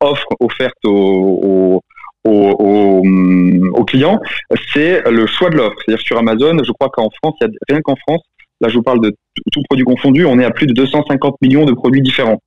offre 0.00 0.26
offerte 0.40 0.84
aux, 0.84 1.82
aux, 2.24 3.02
aux, 3.74 3.84
clients, 3.84 4.20
c'est 4.72 5.02
le 5.10 5.26
choix 5.26 5.50
de 5.50 5.56
l'offre. 5.56 5.76
C'est-à-dire 5.84 6.04
sur 6.04 6.18
Amazon, 6.18 6.56
je 6.62 6.72
crois 6.72 6.90
qu'en 6.90 7.10
France, 7.22 7.34
il 7.40 7.44
y 7.44 7.46
a, 7.46 7.50
rien 7.68 7.80
qu'en 7.80 7.96
France, 7.96 8.22
là 8.60 8.68
je 8.68 8.76
vous 8.76 8.82
parle 8.82 9.00
de 9.00 9.14
tout 9.52 9.62
produit 9.68 9.84
confondu, 9.84 10.24
on 10.24 10.38
est 10.38 10.44
à 10.44 10.50
plus 10.50 10.66
de 10.66 10.74
250 10.74 11.36
millions 11.42 11.64
de 11.64 11.72
produits 11.72 12.02
différents. 12.02 12.40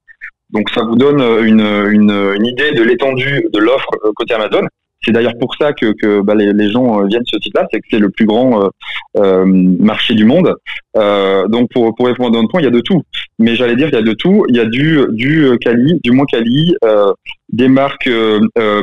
Donc 0.54 0.70
ça 0.72 0.82
vous 0.84 0.96
donne 0.96 1.22
une, 1.46 1.62
une, 1.62 2.12
une 2.36 2.46
idée 2.46 2.72
de 2.72 2.84
l'étendue 2.84 3.48
de 3.52 3.60
l'offre 3.60 3.90
côté 4.16 4.34
Amazon. 4.34 4.68
C'est 5.04 5.12
d'ailleurs 5.12 5.38
pour 5.40 5.56
ça 5.56 5.74
que, 5.74 5.94
que 5.94 6.22
bah, 6.22 6.36
les, 6.36 6.70
gens 6.70 7.02
euh, 7.02 7.08
viennent 7.08 7.26
ce 7.26 7.40
site-là, 7.42 7.68
c'est 7.72 7.80
que 7.80 7.88
c'est 7.90 8.00
le 8.00 8.10
plus 8.10 8.26
grand 8.26 8.64
euh, 8.64 8.70
euh, 9.18 9.46
marché 9.46 10.14
du 10.14 10.26
monde. 10.26 10.54
Euh, 10.96 11.48
donc 11.48 11.72
pour, 11.72 11.96
répondre 12.00 12.38
à 12.38 12.42
votre 12.42 12.52
point, 12.52 12.62
il 12.62 12.66
y 12.66 12.68
a 12.68 12.72
de 12.72 12.82
tout. 12.82 13.02
Mais 13.40 13.56
j'allais 13.56 13.76
dire, 13.76 13.88
il 13.88 13.96
y 13.96 13.98
a 13.98 14.04
de 14.04 14.14
tout. 14.14 14.46
Il 14.50 14.56
y 14.56 14.60
a 14.60 14.66
du, 14.66 15.00
du 15.10 15.58
Cali, 15.60 16.00
du 16.04 16.12
moins 16.12 16.26
euh, 16.36 17.14
des 17.52 17.68
marques 17.68 18.10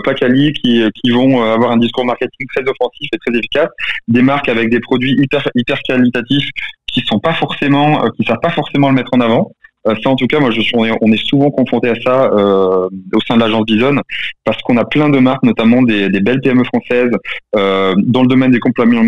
pas 0.04 0.14
Cali 0.14 0.52
qui, 0.54 0.82
qui 0.94 1.10
vont 1.10 1.40
avoir 1.40 1.70
un 1.70 1.76
discours 1.76 2.04
marketing 2.04 2.46
très 2.54 2.62
offensif 2.62 3.08
et 3.12 3.18
très 3.18 3.38
efficace, 3.38 3.68
des 4.08 4.22
marques 4.22 4.48
avec 4.48 4.70
des 4.70 4.80
produits 4.80 5.12
hyper, 5.12 5.48
hyper 5.54 5.78
qualitatifs 5.82 6.48
qui 6.92 7.02
sont 7.02 7.20
pas 7.20 7.34
forcément, 7.34 8.02
qui 8.16 8.24
savent 8.24 8.40
pas 8.42 8.50
forcément 8.50 8.88
le 8.88 8.96
mettre 8.96 9.10
en 9.12 9.20
avant. 9.20 9.52
Euh, 9.88 9.94
ça, 10.02 10.10
en 10.10 10.16
tout 10.16 10.26
cas, 10.26 10.40
moi, 10.40 10.50
je 10.50 10.60
suis, 10.60 10.74
on, 10.76 11.12
est, 11.12 11.26
souvent 11.28 11.50
confronté 11.50 11.88
à 11.88 11.94
ça 12.00 12.30
euh, 12.32 12.88
au 13.14 13.20
sein 13.26 13.36
de 13.36 13.40
l'agence 13.40 13.64
Bison, 13.64 13.96
parce 14.44 14.60
qu'on 14.62 14.76
a 14.76 14.84
plein 14.84 15.08
de 15.08 15.18
marques, 15.18 15.42
notamment 15.42 15.82
des, 15.82 16.08
belles 16.20 16.40
PME 16.40 16.64
françaises, 16.64 17.10
euh, 17.56 17.94
dans 17.98 18.22
le 18.22 18.28
domaine 18.28 18.50
des 18.50 18.60
compléments, 18.60 19.02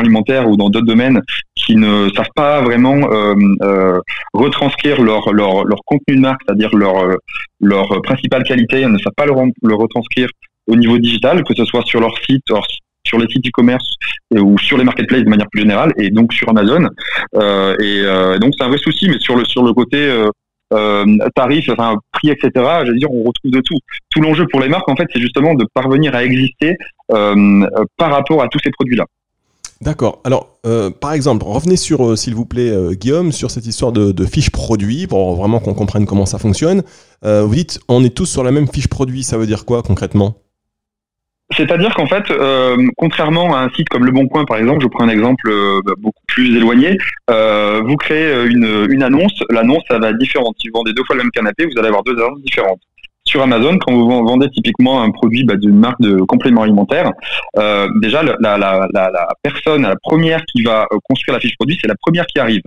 alimentaires 0.00 0.48
ou 0.48 0.56
dans 0.56 0.70
d'autres 0.70 0.86
domaines, 0.86 1.20
qui 1.54 1.76
ne 1.76 2.08
savent 2.16 2.30
pas 2.34 2.62
vraiment 2.62 3.00
retranscrire 4.32 5.02
leur, 5.02 5.32
leur, 5.32 5.64
leur 5.64 5.80
contenu 5.84 6.16
de 6.16 6.20
marque, 6.20 6.40
c'est-à-dire 6.46 6.74
leur, 6.74 7.16
leur 7.60 8.02
principale 8.02 8.44
qualité, 8.44 8.86
ne 8.86 8.98
savent 8.98 9.12
pas 9.16 9.26
le, 9.26 9.32
le 9.62 9.74
retranscrire 9.74 10.28
au 10.66 10.76
niveau 10.76 10.98
digital, 10.98 11.42
que 11.44 11.54
ce 11.54 11.64
soit 11.64 11.84
sur 11.84 12.00
leur 12.00 12.16
site, 12.24 12.50
sur 13.06 13.18
les 13.18 13.26
sites 13.28 13.46
e-commerce 13.46 13.96
ou 14.36 14.58
sur 14.58 14.78
les 14.78 14.84
marketplaces 14.84 15.24
de 15.24 15.28
manière 15.28 15.48
plus 15.50 15.62
générale 15.62 15.92
et 15.96 16.10
donc 16.10 16.32
sur 16.32 16.48
Amazon. 16.48 16.88
Euh, 17.36 17.76
et 17.78 18.02
euh, 18.04 18.38
donc 18.38 18.54
c'est 18.56 18.64
un 18.64 18.68
vrai 18.68 18.78
souci, 18.78 19.08
mais 19.08 19.18
sur 19.18 19.36
le 19.36 19.44
sur 19.44 19.62
le 19.62 19.72
côté 19.72 19.98
euh, 20.72 21.16
tarif, 21.34 21.68
prix, 22.12 22.30
etc. 22.30 22.50
Je 22.84 22.92
veux 22.92 22.98
dire, 22.98 23.10
on 23.10 23.24
retrouve 23.24 23.50
de 23.50 23.60
tout. 23.60 23.76
Tout 24.10 24.20
l'enjeu 24.20 24.46
pour 24.50 24.60
les 24.60 24.68
marques, 24.68 24.88
en 24.88 24.96
fait, 24.96 25.06
c'est 25.12 25.20
justement 25.20 25.54
de 25.54 25.66
parvenir 25.74 26.14
à 26.14 26.24
exister 26.24 26.76
par 27.08 28.10
rapport 28.10 28.42
à 28.42 28.48
tous 28.48 28.60
ces 28.62 28.70
produits-là. 28.70 29.04
D'accord. 29.80 30.20
Alors, 30.24 30.58
par 31.00 31.12
exemple, 31.12 31.44
revenez 31.44 31.76
sur, 31.76 32.16
s'il 32.16 32.34
vous 32.34 32.44
plaît, 32.44 32.72
Guillaume, 32.92 33.32
sur 33.32 33.50
cette 33.50 33.66
histoire 33.66 33.90
de, 33.90 34.12
de 34.12 34.24
fiche 34.26 34.50
produit, 34.50 35.08
pour 35.08 35.34
vraiment 35.34 35.58
qu'on 35.58 35.74
comprenne 35.74 36.06
comment 36.06 36.26
ça 36.26 36.38
fonctionne. 36.38 36.82
vous 37.24 37.54
dites, 37.54 37.80
on 37.88 38.04
est 38.04 38.14
tous 38.14 38.26
sur 38.26 38.44
la 38.44 38.52
même 38.52 38.68
fiche 38.68 38.88
produit, 38.88 39.24
ça 39.24 39.38
veut 39.38 39.46
dire 39.46 39.64
quoi 39.64 39.82
concrètement? 39.82 40.36
C'est-à-dire 41.56 41.94
qu'en 41.94 42.06
fait, 42.06 42.30
euh, 42.30 42.76
contrairement 42.96 43.54
à 43.56 43.60
un 43.60 43.70
site 43.70 43.88
comme 43.88 44.04
Le 44.04 44.12
Bon 44.12 44.26
Coin, 44.28 44.44
par 44.44 44.58
exemple, 44.58 44.82
je 44.82 44.88
prends 44.88 45.04
un 45.04 45.08
exemple 45.08 45.48
euh, 45.48 45.80
bah, 45.84 45.94
beaucoup 45.98 46.22
plus 46.28 46.56
éloigné, 46.56 46.96
euh, 47.30 47.82
vous 47.84 47.96
créez 47.96 48.46
une, 48.46 48.86
une 48.88 49.02
annonce, 49.02 49.34
l'annonce, 49.50 49.82
ça 49.88 49.98
va 49.98 50.10
être 50.10 50.18
différente. 50.18 50.54
Si 50.60 50.68
vous 50.68 50.78
vendez 50.78 50.92
deux 50.92 51.02
fois 51.04 51.16
le 51.16 51.22
même 51.22 51.30
canapé, 51.32 51.66
vous 51.66 51.78
allez 51.78 51.88
avoir 51.88 52.04
deux 52.04 52.16
annonces 52.16 52.42
différentes. 52.42 52.80
Sur 53.24 53.42
Amazon, 53.42 53.78
quand 53.78 53.92
vous 53.92 54.08
vendez 54.08 54.48
typiquement 54.50 55.02
un 55.02 55.10
produit 55.10 55.44
bah, 55.44 55.56
d'une 55.56 55.78
marque 55.78 56.00
de 56.00 56.20
complément 56.22 56.62
alimentaire, 56.62 57.12
déjà, 58.00 58.22
la, 58.22 58.36
la, 58.40 58.58
la, 58.58 58.88
la, 58.92 59.28
personne, 59.42 59.82
la 59.82 59.96
première 60.02 60.44
qui 60.46 60.62
va 60.62 60.86
construire 61.08 61.34
la 61.34 61.40
fiche 61.40 61.56
produit, 61.56 61.78
c'est 61.80 61.88
la 61.88 61.96
première 62.00 62.26
qui 62.26 62.38
arrive. 62.38 62.62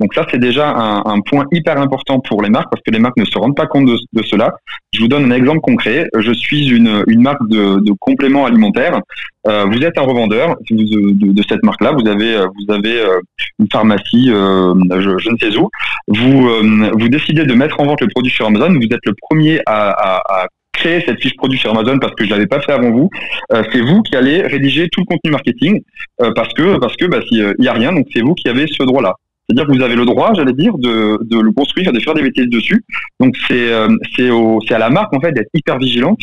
Donc 0.00 0.14
ça, 0.14 0.26
c'est 0.30 0.40
déjà 0.40 0.70
un, 0.70 1.02
un, 1.04 1.20
point 1.20 1.44
hyper 1.52 1.78
important 1.78 2.20
pour 2.20 2.42
les 2.42 2.50
marques 2.50 2.70
parce 2.70 2.82
que 2.82 2.90
les 2.90 2.98
marques 2.98 3.18
ne 3.18 3.24
se 3.24 3.38
rendent 3.38 3.56
pas 3.56 3.66
compte 3.66 3.86
de, 3.86 3.96
de 4.12 4.22
cela. 4.22 4.54
Je 4.92 5.00
vous 5.00 5.08
donne 5.08 5.30
un 5.30 5.36
exemple 5.36 5.60
concret. 5.60 6.08
Je 6.18 6.32
suis 6.32 6.68
une, 6.68 7.04
une 7.06 7.22
marque 7.22 7.46
de, 7.48 7.80
de 7.80 7.92
compléments 8.00 8.46
alimentaires. 8.46 9.00
Euh, 9.46 9.64
vous 9.66 9.82
êtes 9.82 9.98
un 9.98 10.02
revendeur 10.02 10.56
de, 10.70 11.32
de, 11.32 11.42
cette 11.48 11.62
marque-là. 11.62 11.92
Vous 11.92 12.08
avez, 12.08 12.38
vous 12.38 12.74
avez 12.74 13.00
euh, 13.00 13.20
une 13.58 13.68
pharmacie, 13.70 14.30
euh, 14.30 14.74
je, 15.00 15.18
je, 15.18 15.30
ne 15.30 15.36
sais 15.38 15.56
où. 15.56 15.68
Vous, 16.08 16.48
euh, 16.48 16.90
vous 16.98 17.08
décidez 17.08 17.44
de 17.44 17.54
mettre 17.54 17.78
en 17.80 17.86
vente 17.86 18.00
le 18.00 18.08
produit 18.08 18.32
sur 18.32 18.46
Amazon. 18.46 18.72
Vous 18.72 18.82
êtes 18.82 19.04
le 19.04 19.14
premier 19.28 19.60
à, 19.66 19.90
à, 19.90 20.42
à 20.42 20.46
créer 20.80 21.02
cette 21.06 21.20
fiche 21.20 21.36
produit 21.36 21.58
sur 21.58 21.70
Amazon 21.70 21.98
parce 21.98 22.14
que 22.14 22.24
je 22.24 22.30
l'avais 22.30 22.46
pas 22.46 22.60
fait 22.60 22.72
avant 22.72 22.90
vous. 22.90 23.10
Euh, 23.52 23.62
c'est 23.72 23.80
vous 23.80 24.02
qui 24.02 24.16
allez 24.16 24.42
rédiger 24.42 24.88
tout 24.90 25.00
le 25.00 25.06
contenu 25.06 25.30
marketing 25.30 25.80
euh, 26.22 26.32
parce 26.34 26.52
que 26.54 26.78
parce 26.78 26.96
que 26.96 27.06
bah, 27.06 27.20
il 27.30 27.54
y 27.58 27.68
a 27.68 27.72
rien, 27.72 27.92
donc 27.92 28.06
c'est 28.12 28.22
vous 28.22 28.34
qui 28.34 28.48
avez 28.48 28.66
ce 28.66 28.82
droit-là. 28.82 29.14
C'est-à-dire 29.50 29.66
que 29.66 29.76
vous 29.76 29.82
avez 29.82 29.96
le 29.96 30.04
droit, 30.04 30.32
j'allais 30.32 30.52
dire, 30.52 30.78
de, 30.78 31.18
de, 31.22 31.40
le 31.40 31.50
construire, 31.50 31.92
de 31.92 31.98
faire 31.98 32.14
des 32.14 32.22
bêtises 32.22 32.48
dessus. 32.48 32.84
Donc 33.18 33.34
c'est 33.48 33.72
euh, 33.72 33.88
c'est 34.16 34.74
à 34.74 34.78
la 34.78 34.90
marque 34.90 35.12
en 35.12 35.20
fait 35.20 35.32
d'être 35.32 35.50
hyper 35.54 35.76
vigilante 35.78 36.20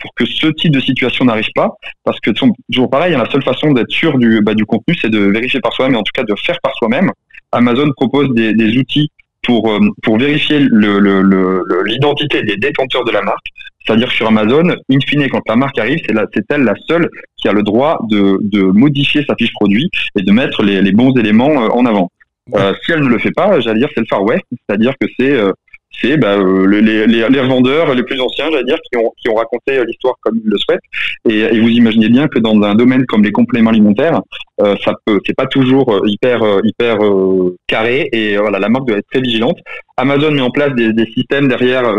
pour 0.00 0.14
que 0.14 0.24
ce 0.24 0.46
type 0.46 0.72
de 0.72 0.80
situation 0.80 1.26
n'arrive 1.26 1.50
pas, 1.54 1.68
parce 2.04 2.18
que 2.20 2.30
toujours 2.30 2.88
pareil, 2.88 3.14
hein, 3.14 3.18
la 3.18 3.30
seule 3.30 3.42
façon 3.42 3.72
d'être 3.72 3.90
sûr 3.90 4.16
du, 4.16 4.40
bah, 4.40 4.54
du 4.54 4.64
contenu, 4.64 4.94
c'est 4.98 5.10
de 5.10 5.18
vérifier 5.18 5.60
par 5.60 5.74
soi-même, 5.74 5.94
et 5.94 5.98
en 5.98 6.02
tout 6.02 6.12
cas 6.14 6.22
de 6.22 6.34
faire 6.42 6.56
par 6.62 6.74
soi-même. 6.76 7.10
Amazon 7.52 7.90
propose 7.94 8.32
des, 8.32 8.54
des 8.54 8.78
outils 8.78 9.10
pour, 9.42 9.70
euh, 9.70 9.78
pour 10.02 10.16
vérifier 10.16 10.58
l'identité 10.58 12.42
des 12.44 12.56
détenteurs 12.56 13.04
de 13.04 13.10
la 13.10 13.20
marque. 13.20 13.46
C'est-à-dire 13.84 14.10
sur 14.10 14.28
Amazon, 14.28 14.74
in 14.90 14.98
fine, 15.06 15.28
quand 15.28 15.42
la 15.46 15.56
marque 15.56 15.78
arrive, 15.78 15.98
c'est 16.34 16.44
elle 16.50 16.62
la 16.62 16.74
seule 16.88 17.10
qui 17.36 17.48
a 17.48 17.52
le 17.52 17.62
droit 17.62 17.98
de, 18.08 18.38
de 18.40 18.62
modifier 18.62 19.22
sa 19.28 19.34
fiche 19.36 19.52
produit 19.52 19.90
et 20.18 20.22
de 20.22 20.32
mettre 20.32 20.62
les, 20.62 20.80
les 20.80 20.92
bons 20.92 21.12
éléments 21.12 21.62
euh, 21.62 21.68
en 21.68 21.84
avant. 21.84 22.10
Euh, 22.54 22.74
si 22.84 22.92
elle 22.92 23.02
ne 23.02 23.08
le 23.08 23.18
fait 23.18 23.32
pas, 23.32 23.60
j'allais 23.60 23.80
dire 23.80 23.88
c'est 23.94 24.00
le 24.00 24.06
Far 24.06 24.22
West, 24.22 24.44
c'est-à-dire 24.50 24.92
que 25.00 25.06
c'est 25.18 25.32
euh, 25.32 25.52
c'est 26.00 26.16
bah, 26.16 26.38
euh, 26.38 26.66
les, 26.66 27.06
les, 27.06 27.28
les, 27.28 27.40
revendeurs 27.40 27.94
les 27.94 28.02
plus 28.02 28.18
anciens, 28.20 28.50
j'allais 28.50 28.64
dire, 28.64 28.78
qui 28.90 28.96
ont, 28.96 29.12
qui 29.20 29.28
ont 29.28 29.34
raconté 29.34 29.84
l'histoire 29.84 30.14
comme 30.22 30.40
ils 30.42 30.48
le 30.48 30.56
souhaitent. 30.56 30.80
Et, 31.28 31.58
vous 31.58 31.68
imaginez 31.68 32.08
bien 32.08 32.28
que 32.28 32.38
dans 32.38 32.60
un 32.62 32.74
domaine 32.74 33.04
comme 33.06 33.22
les 33.22 33.32
compléments 33.32 33.70
alimentaires, 33.70 34.20
euh, 34.60 34.76
ça 34.84 34.94
peut, 35.04 35.20
c'est 35.26 35.36
pas 35.36 35.46
toujours 35.46 36.00
hyper 36.06 36.42
hyper 36.64 36.98
carré. 37.66 38.08
Et 38.12 38.36
voilà, 38.36 38.58
la 38.58 38.68
marque 38.68 38.86
doit 38.86 38.98
être 38.98 39.08
très 39.10 39.20
vigilante. 39.20 39.58
Amazon 39.96 40.30
met 40.30 40.40
en 40.40 40.50
place 40.50 40.72
des, 40.74 41.06
systèmes 41.14 41.48
derrière 41.48 41.92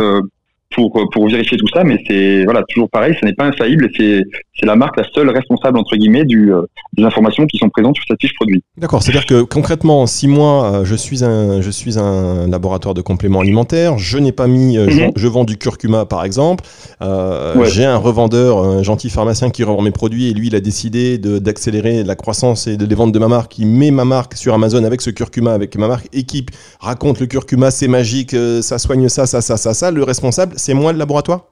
pour, 0.72 1.10
pour 1.12 1.30
vérifier 1.30 1.58
tout 1.58 1.68
ça, 1.68 1.84
mais 1.84 2.02
c'est 2.08 2.44
voilà 2.46 2.64
toujours 2.70 2.90
pareil, 2.90 3.16
ce 3.20 3.26
n'est 3.26 3.34
pas 3.34 3.46
infaillible 3.46 3.90
et 4.00 4.24
c'est 4.62 4.68
la 4.68 4.76
marque 4.76 4.98
la 4.98 5.04
seule 5.14 5.30
responsable 5.30 5.78
entre 5.78 5.96
guillemets 5.96 6.24
du, 6.24 6.54
euh, 6.54 6.62
des 6.94 7.04
informations 7.04 7.46
qui 7.48 7.58
sont 7.58 7.70
présentes 7.70 7.96
sur 7.96 8.06
cette 8.08 8.22
fiche 8.22 8.36
produit. 8.36 8.64
D'accord, 8.78 9.02
c'est-à-dire 9.02 9.26
que 9.26 9.42
concrètement, 9.42 10.06
si 10.06 10.28
moi 10.28 10.66
euh, 10.66 10.86
je 10.86 10.96
suis 10.96 11.24
un 11.24 11.62
je 11.62 11.72
suis 11.72 11.98
un 11.98 12.48
laboratoire 12.48 12.94
de 12.94 13.02
compléments 13.02 13.40
alimentaires, 13.40 13.98
je 13.98 14.18
n'ai 14.20 14.32
pas 14.32 14.48
mis, 14.48 14.78
euh, 14.78 14.86
mhm. 14.86 15.12
je, 15.16 15.28
vends 15.28 15.44
du 15.44 15.58
curcuma 15.58 16.06
par 16.06 16.24
exemple, 16.24 16.64
j'ai 17.02 17.86
un 17.86 17.98
revendeur, 17.98 18.60
un 18.60 18.84
gentil 18.84 19.10
pharmacien 19.10 19.50
qui 19.50 19.64
revend 19.64 19.82
mes 19.82 19.92
produits 19.92 20.30
et 20.30 20.34
lui 20.34 20.48
il 20.48 20.56
a 20.56 20.60
décidé 20.60 21.18
d'accélérer 21.18 22.04
la 22.04 22.16
croissance 22.16 22.68
et 22.68 22.78
de 22.78 22.86
les 22.86 22.96
vendre 22.96 23.12
de 23.12 23.20
ma 23.20 23.28
marque, 23.28 23.58
il 23.58 23.68
met 23.68 23.92
ma 23.92 24.06
marque 24.06 24.36
sur 24.36 24.54
Amazon 24.54 24.84
avec 24.84 25.02
ce 25.02 25.10
curcuma, 25.10 25.54
avec 25.54 25.76
ma 25.78 25.88
marque 25.88 26.08
équipe, 26.14 26.52
raconte 26.80 27.20
le 27.20 27.26
curcuma, 27.26 27.72
c'est 27.72 27.88
magique, 27.88 28.36
ça 28.62 28.78
soigne 28.78 29.10
ça, 29.10 29.26
ça, 29.26 29.42
ça, 29.42 29.58
ça, 29.58 29.74
ça, 29.74 29.92
le 29.92 30.04
responsable 30.04 30.54
c'est 30.58 30.74
moi 30.74 30.92
le 30.94 31.00
laboratoire? 31.00 31.46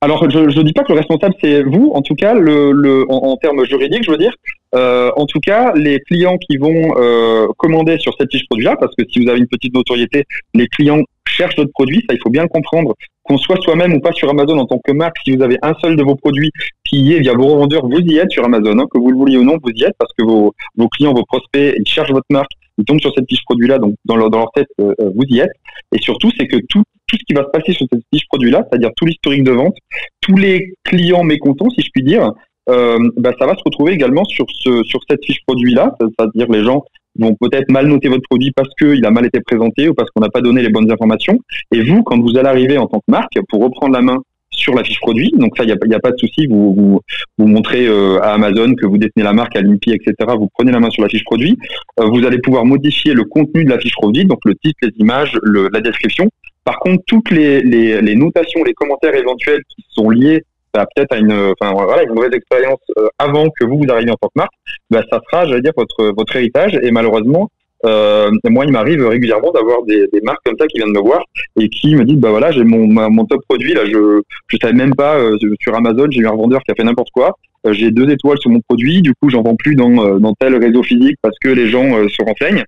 Alors, 0.00 0.28
je 0.28 0.38
ne 0.38 0.62
dis 0.62 0.72
pas 0.72 0.82
que 0.82 0.92
le 0.92 0.98
responsable, 0.98 1.34
c'est 1.40 1.62
vous, 1.62 1.92
en 1.94 2.02
tout 2.02 2.14
cas, 2.14 2.34
le, 2.34 3.04
en, 3.08 3.36
termes 3.36 3.64
juridiques, 3.64 4.04
je 4.04 4.10
veux 4.10 4.18
dire. 4.18 4.34
Euh, 4.74 5.10
en 5.16 5.26
tout 5.26 5.40
cas, 5.40 5.72
les 5.74 6.00
clients 6.00 6.38
qui 6.38 6.56
vont 6.56 6.94
euh, 6.96 7.46
commander 7.56 7.98
sur 7.98 8.14
cette 8.18 8.30
fiche 8.30 8.46
produit-là, 8.46 8.76
parce 8.76 8.94
que 8.96 9.04
si 9.08 9.22
vous 9.22 9.28
avez 9.28 9.38
une 9.38 9.46
petite 9.46 9.74
notoriété, 9.74 10.24
les 10.54 10.66
clients 10.66 11.02
cherchent 11.28 11.56
votre 11.56 11.72
produit, 11.72 12.04
ça 12.08 12.14
il 12.14 12.20
faut 12.20 12.30
bien 12.30 12.46
comprendre, 12.46 12.94
qu'on 13.22 13.38
soit 13.38 13.60
soi-même 13.62 13.94
ou 13.94 14.00
pas 14.00 14.12
sur 14.12 14.28
Amazon 14.28 14.58
en 14.58 14.66
tant 14.66 14.78
que 14.78 14.92
marque, 14.92 15.16
si 15.24 15.36
vous 15.36 15.42
avez 15.42 15.58
un 15.62 15.74
seul 15.80 15.96
de 15.96 16.02
vos 16.02 16.16
produits 16.16 16.50
qui 16.84 17.00
y 17.00 17.14
est 17.14 17.20
via 17.20 17.34
vos 17.34 17.46
revendeurs, 17.46 17.86
vous 17.86 18.00
y 18.00 18.18
êtes 18.18 18.30
sur 18.30 18.44
Amazon, 18.44 18.78
hein, 18.78 18.86
que 18.92 18.98
vous 18.98 19.10
le 19.10 19.16
vouliez 19.16 19.36
ou 19.36 19.44
non, 19.44 19.58
vous 19.62 19.70
y 19.70 19.84
êtes, 19.84 19.94
parce 19.98 20.12
que 20.18 20.24
vos, 20.24 20.52
clients, 20.88 21.12
vos 21.12 21.24
prospects, 21.24 21.74
ils 21.78 21.88
cherchent 21.88 22.12
votre 22.12 22.26
marque, 22.30 22.50
ils 22.78 22.84
tombent 22.84 23.00
sur 23.00 23.12
cette 23.14 23.28
fiche 23.28 23.44
produit-là, 23.44 23.78
donc 23.78 23.94
dans 24.04 24.16
leur, 24.16 24.30
dans 24.30 24.38
leur 24.38 24.52
tête, 24.52 24.68
euh, 24.80 24.94
vous 25.14 25.24
y 25.28 25.40
êtes. 25.40 25.52
Et 25.94 25.98
surtout, 25.98 26.30
c'est 26.38 26.46
que 26.46 26.56
tout, 26.68 26.82
tout 27.12 27.18
ce 27.20 27.24
qui 27.26 27.34
va 27.34 27.44
se 27.44 27.50
passer 27.50 27.72
sur 27.72 27.86
cette 27.92 28.02
fiche 28.12 28.26
produit-là, 28.28 28.66
c'est-à-dire 28.68 28.90
tout 28.96 29.04
l'historique 29.04 29.44
de 29.44 29.52
vente, 29.52 29.76
tous 30.20 30.36
les 30.36 30.72
clients 30.84 31.24
mécontents, 31.24 31.68
si 31.70 31.82
je 31.82 31.90
puis 31.92 32.02
dire, 32.02 32.32
euh, 32.70 32.98
bah, 33.18 33.32
ça 33.38 33.46
va 33.46 33.54
se 33.54 33.62
retrouver 33.64 33.92
également 33.92 34.24
sur, 34.24 34.46
ce, 34.48 34.82
sur 34.84 35.00
cette 35.08 35.24
fiche 35.24 35.42
produit-là, 35.46 35.94
c'est-à-dire 36.00 36.50
les 36.50 36.64
gens 36.64 36.82
vont 37.18 37.36
peut-être 37.38 37.70
mal 37.70 37.86
noter 37.86 38.08
votre 38.08 38.22
produit 38.22 38.50
parce 38.56 38.70
qu'il 38.78 39.04
a 39.04 39.10
mal 39.10 39.26
été 39.26 39.40
présenté 39.40 39.88
ou 39.88 39.94
parce 39.94 40.10
qu'on 40.10 40.22
n'a 40.22 40.30
pas 40.30 40.40
donné 40.40 40.62
les 40.62 40.70
bonnes 40.70 40.90
informations. 40.90 41.38
Et 41.70 41.82
vous, 41.82 42.02
quand 42.02 42.18
vous 42.18 42.38
allez 42.38 42.48
arriver 42.48 42.78
en 42.78 42.86
tant 42.86 43.00
que 43.00 43.10
marque, 43.10 43.38
pour 43.50 43.62
reprendre 43.62 43.92
la 43.92 44.00
main 44.00 44.18
sur 44.50 44.74
la 44.74 44.84
fiche 44.84 45.00
produit, 45.00 45.32
donc 45.36 45.56
ça, 45.56 45.64
il 45.64 45.66
n'y 45.66 45.94
a, 45.94 46.00
pas 46.00 46.12
de 46.12 46.18
souci, 46.18 46.46
vous, 46.46 47.00
montrez 47.38 47.86
euh, 47.86 48.22
à 48.22 48.34
Amazon 48.34 48.74
que 48.74 48.86
vous 48.86 48.96
détenez 48.96 49.24
la 49.24 49.32
marque, 49.32 49.56
à 49.56 49.60
l'INPI, 49.60 49.92
etc., 49.92 50.14
vous 50.38 50.48
prenez 50.54 50.72
la 50.72 50.80
main 50.80 50.90
sur 50.90 51.02
la 51.02 51.08
fiche 51.08 51.24
produit, 51.24 51.58
euh, 52.00 52.06
vous 52.06 52.24
allez 52.24 52.38
pouvoir 52.38 52.64
modifier 52.64 53.12
le 53.12 53.24
contenu 53.24 53.64
de 53.64 53.70
la 53.70 53.78
fiche 53.78 53.94
produit, 53.94 54.24
donc 54.24 54.38
le 54.44 54.54
titre, 54.54 54.78
les 54.82 54.92
images, 54.98 55.38
la 55.44 55.80
description, 55.80 56.28
par 56.64 56.78
contre, 56.78 57.02
toutes 57.06 57.30
les, 57.30 57.60
les, 57.60 58.00
les, 58.00 58.14
notations, 58.14 58.62
les 58.64 58.74
commentaires 58.74 59.14
éventuels 59.14 59.62
qui 59.68 59.84
sont 59.90 60.10
liés 60.10 60.44
bah, 60.74 60.86
peut-être 60.94 61.12
à 61.12 61.18
une, 61.18 61.52
enfin, 61.60 61.72
voilà, 61.72 62.02
une 62.02 62.14
mauvaise 62.14 62.32
expérience 62.32 62.80
euh, 62.96 63.08
avant 63.18 63.48
que 63.50 63.64
vous 63.66 63.78
vous 63.78 63.90
arriviez 63.90 64.10
en 64.10 64.16
tant 64.16 64.28
que 64.28 64.36
marque, 64.36 64.54
bah, 64.90 65.02
ça 65.10 65.20
sera, 65.30 65.46
j'allais 65.46 65.60
dire, 65.60 65.72
votre, 65.76 66.14
votre 66.16 66.34
héritage. 66.36 66.78
Et 66.82 66.90
malheureusement, 66.90 67.50
Euh, 67.84 68.30
moi, 68.44 68.64
il 68.64 68.72
m'arrive 68.72 69.06
régulièrement 69.06 69.50
d'avoir 69.50 69.82
des, 69.84 70.06
des, 70.12 70.20
marques 70.20 70.42
comme 70.44 70.56
ça 70.58 70.66
qui 70.66 70.78
viennent 70.78 70.92
me 70.92 71.00
voir 71.00 71.24
et 71.58 71.68
qui 71.68 71.94
me 71.96 72.04
disent 72.04 72.18
bah 72.18 72.30
voilà, 72.30 72.52
j'ai 72.52 72.62
mon, 72.64 72.86
mon 72.86 73.24
top 73.24 73.42
produit 73.48 73.74
là, 73.74 73.84
je 73.84 74.22
je 74.48 74.56
savais 74.60 74.72
même 74.72 74.94
pas 74.94 75.18
euh, 75.18 75.36
sur 75.60 75.74
Amazon, 75.74 76.06
j'ai 76.10 76.20
eu 76.20 76.26
un 76.26 76.36
vendeur 76.36 76.62
qui 76.62 76.70
a 76.70 76.74
fait 76.74 76.84
n'importe 76.84 77.10
quoi. 77.12 77.36
Euh, 77.66 77.72
j'ai 77.72 77.90
deux 77.90 78.08
étoiles 78.10 78.38
sur 78.38 78.50
mon 78.50 78.60
produit, 78.60 79.02
du 79.02 79.14
coup, 79.14 79.30
j'en 79.30 79.42
vends 79.42 79.56
plus 79.56 79.74
dans 79.74 80.04
euh, 80.04 80.18
dans 80.18 80.34
tel 80.34 80.54
réseau 80.56 80.82
physique 80.82 81.16
parce 81.22 81.36
que 81.40 81.48
les 81.48 81.68
gens 81.68 81.92
se 82.08 82.22
renseignent. 82.22 82.64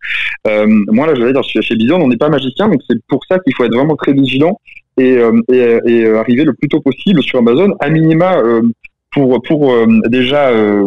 moi 0.93 1.07
là, 1.07 1.15
je 1.15 1.23
vais 1.23 1.33
dire 1.33 1.45
chez, 1.45 1.63
chez 1.63 1.77
Bison, 1.77 2.01
on 2.01 2.09
n'est 2.09 2.17
pas 2.17 2.29
magicien, 2.29 2.69
donc 2.69 2.81
c'est 2.89 2.99
pour 3.07 3.25
ça 3.27 3.39
qu'il 3.39 3.55
faut 3.55 3.65
être 3.65 3.75
vraiment 3.75 3.97
très 3.97 4.13
vigilant 4.13 4.59
et, 4.99 5.17
et, 5.53 5.79
et, 5.87 6.07
arriver 6.09 6.45
le 6.45 6.55
plus 6.55 6.69
tôt 6.69 6.81
possible 6.81 7.23
sur 7.23 7.39
Amazon, 7.39 7.75
à 7.81 7.89
minima 7.89 8.41
pour, 9.15 9.41
pour 9.43 9.73
euh, 9.73 9.87
déjà 10.09 10.49
euh, 10.49 10.87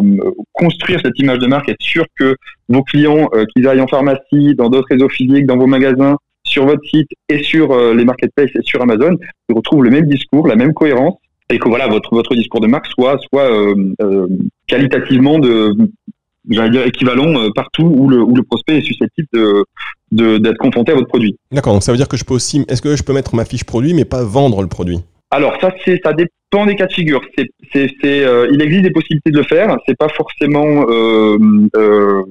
construire 0.51 0.99
cette 1.03 1.17
image 1.17 1.39
de 1.39 1.47
marque, 1.47 1.69
être 1.69 1.81
sûr 1.81 2.05
que 2.19 2.35
vos 2.67 2.83
clients, 2.83 3.29
euh, 3.33 3.45
qu'ils 3.45 3.67
aillent 3.67 3.81
en 3.81 3.87
pharmacie, 3.87 4.53
dans 4.55 4.69
d'autres 4.69 4.89
réseaux 4.91 5.09
physiques, 5.09 5.45
dans 5.45 5.57
vos 5.57 5.65
magasins, 5.65 6.17
sur 6.43 6.65
votre 6.65 6.83
site 6.87 7.09
et 7.29 7.41
sur 7.43 7.77
les 7.93 8.05
marketplaces 8.05 8.51
et 8.55 8.61
sur 8.63 8.81
Amazon, 8.81 9.17
ils 9.49 9.55
retrouvent 9.55 9.83
le 9.83 9.89
même 9.89 10.05
discours, 10.05 10.47
la 10.47 10.55
même 10.55 10.73
cohérence 10.73 11.15
et 11.49 11.59
que 11.59 11.67
voilà 11.67 11.87
votre 11.87 12.15
votre 12.15 12.35
discours 12.35 12.61
de 12.61 12.67
marque 12.67 12.87
soit 12.87 13.17
soit 13.29 13.49
qualitativement 14.65 15.39
de 15.39 15.75
j'allais 16.49 16.69
dire 16.69 16.87
équivalent 16.87 17.51
partout 17.53 17.83
où 17.83 18.07
le, 18.07 18.21
où 18.21 18.33
le 18.33 18.43
prospect 18.43 18.77
est 18.77 18.81
susceptible 18.81 19.27
d'être 20.13 20.57
confronté 20.57 20.93
à 20.93 20.95
votre 20.95 21.09
produit. 21.09 21.35
D'accord, 21.51 21.73
donc 21.73 21.83
ça 21.83 21.91
veut 21.91 21.97
dire 21.97 22.07
que 22.07 22.15
je 22.15 22.23
peux 22.23 22.33
aussi 22.33 22.63
est-ce 22.69 22.81
que 22.81 22.95
je 22.95 23.03
peux 23.03 23.13
mettre 23.13 23.35
ma 23.35 23.43
fiche 23.43 23.65
produit 23.65 23.93
mais 23.93 24.05
pas 24.05 24.23
vendre 24.23 24.61
le 24.61 24.69
produit? 24.69 24.99
Alors 25.31 25.59
ça 25.59 25.73
c'est 25.83 25.99
ça 26.03 26.13
dépend 26.13 26.65
des 26.65 26.75
cas 26.75 26.87
de 26.87 26.93
figure. 26.93 27.21
C'est 27.37 27.47
c'est 27.73 27.89
c'est 28.01 28.23
euh, 28.23 28.47
il 28.51 28.61
existe 28.61 28.83
des 28.83 28.91
possibilités 28.91 29.31
de 29.31 29.37
le 29.37 29.43
faire. 29.43 29.75
C'est 29.87 29.97
pas 29.97 30.09
forcément 30.09 30.85
euh, 30.89 31.37
euh, 31.75 32.23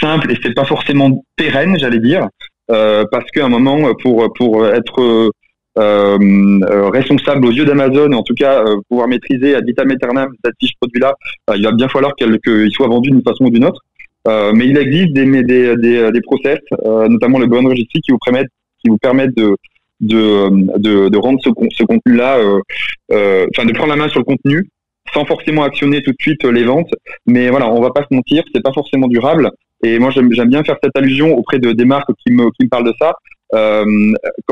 simple 0.00 0.32
et 0.32 0.36
c'est 0.42 0.54
pas 0.54 0.64
forcément 0.64 1.24
pérenne, 1.36 1.78
j'allais 1.78 2.00
dire, 2.00 2.28
euh, 2.70 3.04
parce 3.10 3.30
qu'à 3.30 3.44
un 3.44 3.48
moment 3.48 3.94
pour 4.02 4.32
pour 4.34 4.66
être 4.66 5.30
euh, 5.78 6.88
responsable 6.90 7.46
aux 7.46 7.52
yeux 7.52 7.64
d'Amazon, 7.64 8.12
en 8.12 8.22
tout 8.22 8.34
cas 8.34 8.64
pouvoir 8.88 9.08
maîtriser 9.08 9.54
à 9.54 9.60
vitam 9.60 9.90
aeternam 9.90 10.28
cette 10.44 10.54
fiche 10.58 10.72
produit 10.80 11.00
là, 11.00 11.14
il 11.54 11.62
va 11.62 11.72
bien 11.72 11.88
falloir 11.88 12.14
qu'il 12.16 12.70
soit 12.72 12.88
vendu 12.88 13.10
d'une 13.10 13.22
façon 13.22 13.44
ou 13.44 13.50
d'une 13.50 13.66
autre. 13.66 13.82
mais 14.26 14.66
il 14.66 14.76
existe 14.78 15.12
des 15.12 15.26
des 15.44 15.76
des, 15.76 16.10
des 16.10 16.20
process, 16.22 16.58
notamment 16.84 17.38
le 17.38 17.46
bon 17.46 17.64
registry 17.68 18.00
qui 18.00 18.10
vous 18.10 18.18
permettent 18.24 18.50
qui 18.82 18.88
vous 18.88 18.98
permettent 18.98 19.36
de 19.36 19.54
de, 20.00 20.78
de, 20.78 21.08
de 21.08 21.18
rendre 21.18 21.38
ce, 21.42 21.50
ce 21.72 21.84
contenu-là, 21.84 22.38
euh, 22.38 22.60
euh, 23.12 23.46
enfin 23.54 23.66
de 23.66 23.72
prendre 23.72 23.90
la 23.90 23.96
main 23.96 24.08
sur 24.08 24.20
le 24.20 24.24
contenu 24.24 24.68
sans 25.14 25.24
forcément 25.24 25.62
actionner 25.62 26.02
tout 26.02 26.10
de 26.10 26.16
suite 26.20 26.44
les 26.44 26.64
ventes. 26.64 26.92
Mais 27.26 27.48
voilà, 27.48 27.68
on 27.70 27.80
va 27.80 27.90
pas 27.90 28.02
se 28.02 28.14
mentir, 28.14 28.42
c'est 28.52 28.62
pas 28.62 28.72
forcément 28.72 29.06
durable. 29.06 29.50
Et 29.84 29.98
moi, 29.98 30.10
j'aime 30.10 30.28
bien 30.48 30.64
faire 30.64 30.76
cette 30.82 30.96
allusion 30.96 31.36
auprès 31.36 31.58
de 31.58 31.72
des 31.72 31.84
marques 31.84 32.10
qui 32.26 32.32
me, 32.32 32.50
qui 32.50 32.64
me 32.64 32.68
parlent 32.68 32.86
de 32.86 32.94
ça. 32.98 33.14
Euh, 33.54 33.84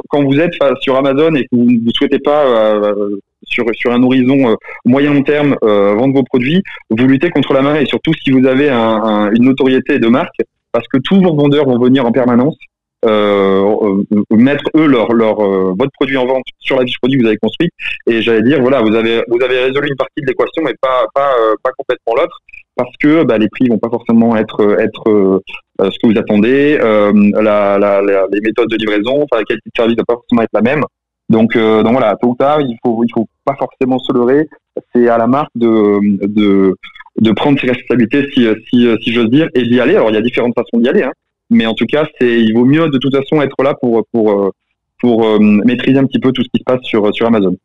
quand 0.09 0.23
vous 0.23 0.39
êtes 0.39 0.55
sur 0.81 0.97
Amazon 0.97 1.35
et 1.35 1.43
que 1.43 1.57
vous 1.57 1.71
ne 1.71 1.91
souhaitez 1.93 2.21
pas 2.21 2.47
euh, 2.47 3.17
sur, 3.43 3.65
sur 3.75 3.93
un 3.93 4.03
horizon 4.03 4.51
euh, 4.51 4.55
moyen 4.85 5.13
long 5.13 5.23
terme 5.23 5.57
vendre 5.63 6.15
vos 6.15 6.23
produits, 6.23 6.63
vous 6.91 7.07
luttez 7.07 7.31
contre 7.31 7.53
la 7.53 7.63
main 7.63 7.75
et 7.75 7.87
surtout 7.87 8.13
si 8.23 8.31
vous 8.31 8.47
avez 8.47 8.69
un, 8.71 8.79
un, 8.79 9.33
une 9.33 9.45
notoriété 9.45 9.99
de 9.99 10.07
marque, 10.07 10.39
parce 10.71 10.87
que 10.89 10.99
tous 10.99 11.21
vos 11.21 11.35
vendeurs 11.35 11.65
vont 11.65 11.79
venir 11.79 12.07
en 12.07 12.13
permanence 12.13 12.57
euh, 12.57 12.61
euh, 12.61 12.74
mettre 14.31 14.65
eux 14.77 14.87
leur, 14.87 15.13
leur 15.13 15.41
euh, 15.41 15.75
votre 15.79 15.93
produit 15.93 16.17
en 16.17 16.27
vente 16.27 16.45
sur 16.61 16.79
la 16.79 16.85
fiche 16.85 16.99
produit 16.99 17.19
que 17.19 17.23
vous 17.23 17.29
avez 17.29 17.39
construite. 17.39 17.73
Et 18.07 18.23
j'allais 18.23 18.43
dire 18.43 18.61
voilà, 18.61 18.83
vous 18.83 18.95
avez 18.95 19.23
vous 19.29 19.43
avez 19.43 19.61
résolu 19.61 19.89
une 19.89 19.97
partie 19.97 20.21
de 20.21 20.27
l'équation, 20.27 20.63
mais 20.65 20.75
pas 20.81 21.07
pas 21.15 21.33
pas 21.63 21.71
complètement 21.77 22.15
l'autre 22.17 22.39
parce 22.77 22.91
que 23.01 23.23
bah, 23.23 23.39
les 23.39 23.49
prix 23.49 23.69
vont 23.69 23.79
pas 23.79 23.91
forcément 23.91 24.37
être 24.37 24.79
être 24.81 25.43
ce 25.81 25.99
que 26.03 26.13
vous 26.13 26.19
attendez, 26.19 26.77
la, 26.79 27.79
la, 27.79 28.03
les 28.03 28.41
méthodes 28.41 28.69
de 28.69 28.77
livraison, 28.77 29.23
enfin 29.23 29.39
la 29.39 29.45
qualité 29.45 29.71
de 29.71 29.77
service 29.77 29.97
va 29.97 30.05
pas 30.05 30.15
forcément 30.15 30.43
être 30.43 30.55
la 30.55 30.63
même. 30.63 30.85
Donc, 31.31 31.57
donc 31.57 31.93
voilà, 31.93 32.17
tôt 32.21 32.29
ou 32.29 32.37
tard, 32.37 32.61
il 32.61 32.77
faut 32.85 33.03
il 33.05 33.11
faut 33.13 33.27
pas 33.45 33.57
forcément 33.57 33.99
se 33.99 34.13
leurrer. 34.13 34.49
C'est 34.95 35.09
à 35.09 35.19
la 35.19 35.27
marque 35.27 35.53
de 35.55 36.27
de 36.27 36.75
de 37.21 37.33
prendre 37.33 37.61
ses 37.61 37.69
responsabilités, 37.69 38.29
si 38.33 38.47
si, 38.69 38.89
si 39.03 39.13
j'ose 39.13 39.31
dire, 39.31 39.49
et 39.55 39.63
d'y 39.63 39.81
aller. 39.81 39.95
Alors 39.95 40.11
il 40.11 40.15
y 40.15 40.19
a 40.19 40.23
différentes 40.23 40.55
façons 40.55 40.79
d'y 40.79 40.89
aller. 40.89 41.03
Hein. 41.03 41.13
Mais 41.55 41.67
en 41.67 41.75
tout 41.75 41.87
cas, 41.87 42.05
c'est, 42.19 42.41
il 42.41 42.53
vaut 42.53 42.65
mieux 42.65 42.89
de 42.89 42.99
toute 42.99 43.15
façon 43.15 43.41
être 43.41 43.63
là 43.63 43.75
pour, 43.81 44.05
pour, 44.13 44.31
euh, 44.33 44.51
pour 44.99 45.25
euh, 45.25 45.39
maîtriser 45.41 45.99
un 45.99 46.05
petit 46.05 46.19
peu 46.19 46.33
tout 46.33 46.43
ce 46.43 46.49
qui 46.53 46.59
se 46.59 46.65
passe 46.65 46.83
sur, 46.83 47.15
sur 47.15 47.27
Amazon. 47.27 47.57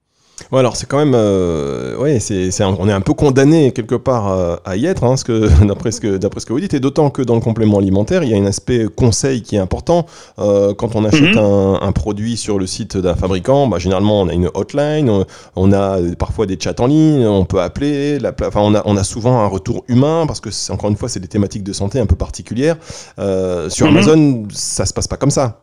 Bon 0.51 0.57
alors 0.57 0.75
c'est 0.75 0.87
quand 0.87 0.97
même, 0.97 1.13
euh, 1.15 1.97
ouais, 1.97 2.19
c'est, 2.19 2.51
c'est 2.51 2.63
on 2.63 2.87
est 2.87 2.93
un 2.93 3.01
peu 3.01 3.13
condamné 3.13 3.71
quelque 3.71 3.95
part 3.95 4.31
euh, 4.31 4.55
à 4.65 4.75
y 4.75 4.85
être, 4.85 5.03
hein, 5.03 5.17
ce 5.17 5.23
que, 5.23 5.49
d'après 5.65 5.91
ce 5.91 6.01
que 6.01 6.17
d'après 6.17 6.39
ce 6.39 6.45
que 6.45 6.53
vous 6.53 6.59
dites, 6.59 6.73
et 6.73 6.79
d'autant 6.79 7.09
que 7.09 7.21
dans 7.21 7.35
le 7.35 7.41
complément 7.41 7.77
alimentaire, 7.77 8.23
il 8.23 8.29
y 8.29 8.33
a 8.33 8.37
un 8.37 8.45
aspect 8.45 8.87
conseil 8.95 9.41
qui 9.41 9.55
est 9.55 9.59
important. 9.59 10.05
Euh, 10.39 10.73
quand 10.73 10.95
on 10.95 11.05
achète 11.05 11.35
mhm. 11.35 11.37
un, 11.37 11.79
un, 11.81 11.91
produit 11.91 12.37
sur 12.37 12.59
le 12.59 12.67
site 12.67 12.97
d'un 12.97 13.15
fabricant, 13.15 13.67
bah, 13.67 13.79
généralement 13.79 14.21
on 14.21 14.27
a 14.27 14.33
une 14.33 14.49
hotline, 14.53 15.09
on, 15.09 15.25
on, 15.55 15.71
a 15.71 15.97
parfois 16.17 16.45
des 16.45 16.57
chats 16.59 16.73
en 16.79 16.87
ligne, 16.87 17.25
on 17.25 17.45
peut 17.45 17.61
appeler, 17.61 18.19
la, 18.19 18.33
enfin 18.41 18.61
on 18.61 18.75
a, 18.75 18.81
on 18.85 18.97
a 18.97 19.03
souvent 19.03 19.39
un 19.39 19.47
retour 19.47 19.83
humain 19.87 20.25
parce 20.27 20.39
que 20.39 20.51
c'est, 20.51 20.71
encore 20.71 20.89
une 20.89 20.97
fois 20.97 21.09
c'est 21.09 21.19
des 21.19 21.27
thématiques 21.27 21.63
de 21.63 21.73
santé 21.73 21.99
un 21.99 22.05
peu 22.05 22.15
particulières. 22.15 22.77
Euh, 23.19 23.69
sur 23.69 23.87
mhm. 23.87 23.97
Amazon, 23.97 24.43
ça 24.51 24.85
se 24.85 24.93
passe 24.93 25.07
pas 25.07 25.17
comme 25.17 25.31
ça. 25.31 25.61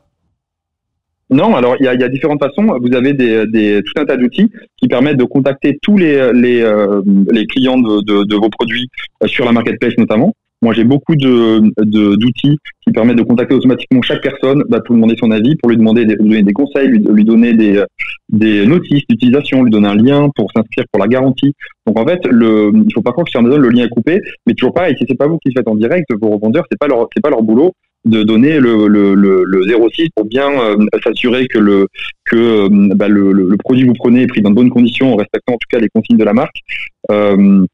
Non, 1.31 1.57
alors 1.57 1.77
il 1.81 1.85
y 1.85 1.89
a, 1.89 1.95
y 1.95 2.05
a, 2.05 2.09
différentes 2.09 2.41
façons. 2.41 2.79
Vous 2.81 2.95
avez 2.95 3.13
des, 3.13 3.47
des, 3.47 3.83
tout 3.83 4.01
un 4.01 4.05
tas 4.05 4.17
d'outils 4.17 4.51
qui 4.77 4.87
permettent 4.87 5.17
de 5.17 5.25
contacter 5.25 5.77
tous 5.83 5.97
les, 5.97 6.33
les, 6.33 6.63
euh, 6.63 7.03
les 7.33 7.47
clients 7.47 7.79
de, 7.79 8.01
de, 8.03 8.25
de, 8.25 8.37
vos 8.37 8.49
produits 8.49 8.89
euh, 9.23 9.27
sur 9.27 9.45
la 9.45 9.53
marketplace 9.53 9.95
notamment. 9.99 10.35
Moi, 10.63 10.73
j'ai 10.73 10.85
beaucoup 10.85 11.17
de, 11.17 11.61
d'outils 12.17 12.57
qui 12.81 12.93
permettent 12.93 13.19
de 13.19 13.23
contacter 13.23 13.55
automatiquement 13.55 14.01
chaque 14.01 14.23
personne 14.23 14.63
bah, 14.71 14.81
pour 14.81 14.95
lui 14.95 15.03
demander 15.03 15.17
son 15.21 15.31
avis, 15.31 15.55
pour 15.57 15.69
lui 15.69 15.77
demander 15.77 16.07
des, 16.07 16.15
lui 16.15 16.31
donner 16.31 16.43
des 16.45 16.53
conseils, 16.55 16.89
lui, 16.89 17.05
lui 17.11 17.25
donner 17.25 17.53
des, 17.53 17.85
des 18.31 18.65
notices 18.67 19.03
d'utilisation, 19.09 19.65
lui 19.65 19.71
donner 19.71 19.89
un 19.89 19.97
lien 19.97 20.29
pour 20.35 20.51
s'inscrire 20.53 20.85
pour 20.91 21.03
la 21.03 21.09
garantie. 21.09 21.53
Donc 21.87 21.99
en 21.99 22.07
fait, 22.07 22.25
le, 22.27 22.71
il 22.75 22.93
faut 22.95 23.03
pas 23.03 23.13
croire 23.13 23.27
que 23.27 23.31
sur 23.31 23.41
Amazon 23.41 23.59
le 23.59 23.69
lien 23.69 23.85
est 23.85 23.91
coupé, 23.91 24.23
mais 24.47 24.55
toujours 24.55 24.73
pareil, 24.73 24.95
si 24.97 25.05
c'est 25.07 25.17
pas 25.17 25.27
vous 25.27 25.39
qui 25.39 25.51
le 25.51 25.55
faites 25.59 25.69
en 25.69 25.75
direct, 25.75 26.09
vos 26.21 26.31
revendeurs, 26.31 26.65
c'est 26.71 26.79
pas 26.79 26.89
c'est 27.15 27.23
pas 27.23 27.31
leur 27.31 27.43
boulot 27.43 27.73
de 28.07 28.23
donner 28.23 28.61
le, 28.61 28.87
le, 28.87 29.15
le, 29.15 29.43
le 29.45 29.89
06 29.93 30.09
pour 30.15 30.25
bien 30.25 30.49
euh, 30.51 30.77
s'assurer 31.03 31.47
que, 31.49 31.59
le, 31.59 31.89
que 32.25 32.37
euh, 32.37 32.69
bah, 32.95 33.09
le, 33.09 33.57
produit 33.59 33.83
que 33.83 33.89
vous 33.89 33.95
prenez 33.99 34.23
est 34.23 34.27
pris 34.29 34.43
dans 34.43 34.51
de 34.51 34.55
bonnes 34.55 34.71
conditions 34.71 35.13
en 35.13 35.17
respectant 35.17 35.55
en 35.55 35.59
tout 35.59 35.69
cas 35.69 35.79
les 35.79 35.89
consignes 35.89 36.17
de 36.17 36.25
la 36.25 36.33
marque. 36.33 36.57
Euh, 37.11 37.67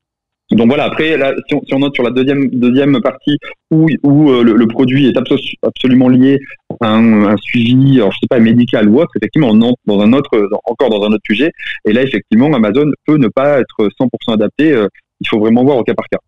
donc 0.50 0.68
voilà, 0.68 0.84
après, 0.84 1.18
si, 1.48 1.54
on, 1.54 1.62
si, 1.64 1.76
note 1.76 1.94
sur 1.94 2.04
la 2.04 2.10
deuxième, 2.10 2.48
deuxième 2.48 3.00
partie 3.00 3.38
où, 3.70 3.88
où 4.02 4.30
le, 4.30 4.66
produit 4.66 5.06
est 5.06 5.16
absolument 5.62 6.08
lié 6.08 6.40
à 6.80 6.88
un, 6.88 7.24
un, 7.24 7.36
suivi, 7.38 7.96
alors 7.96 8.12
je 8.12 8.18
sais 8.18 8.26
pas, 8.28 8.38
médical 8.38 8.88
ou 8.90 9.00
autre, 9.00 9.12
effectivement, 9.16 9.48
on 9.50 9.62
entre 9.62 9.80
dans 9.86 10.00
un 10.00 10.12
autre, 10.12 10.50
encore 10.64 10.90
dans 10.90 11.06
un 11.06 11.12
autre 11.12 11.22
sujet. 11.24 11.52
Et 11.86 11.94
là, 11.94 12.02
effectivement, 12.02 12.52
Amazon 12.52 12.90
peut 13.06 13.16
ne 13.16 13.28
pas 13.28 13.60
être 13.60 13.88
100% 13.98 14.34
adapté. 14.34 14.74
il 15.20 15.28
faut 15.28 15.38
vraiment 15.38 15.64
voir 15.64 15.78
au 15.78 15.84
cas 15.84 15.94
par 15.94 16.06
cas. 16.08 16.18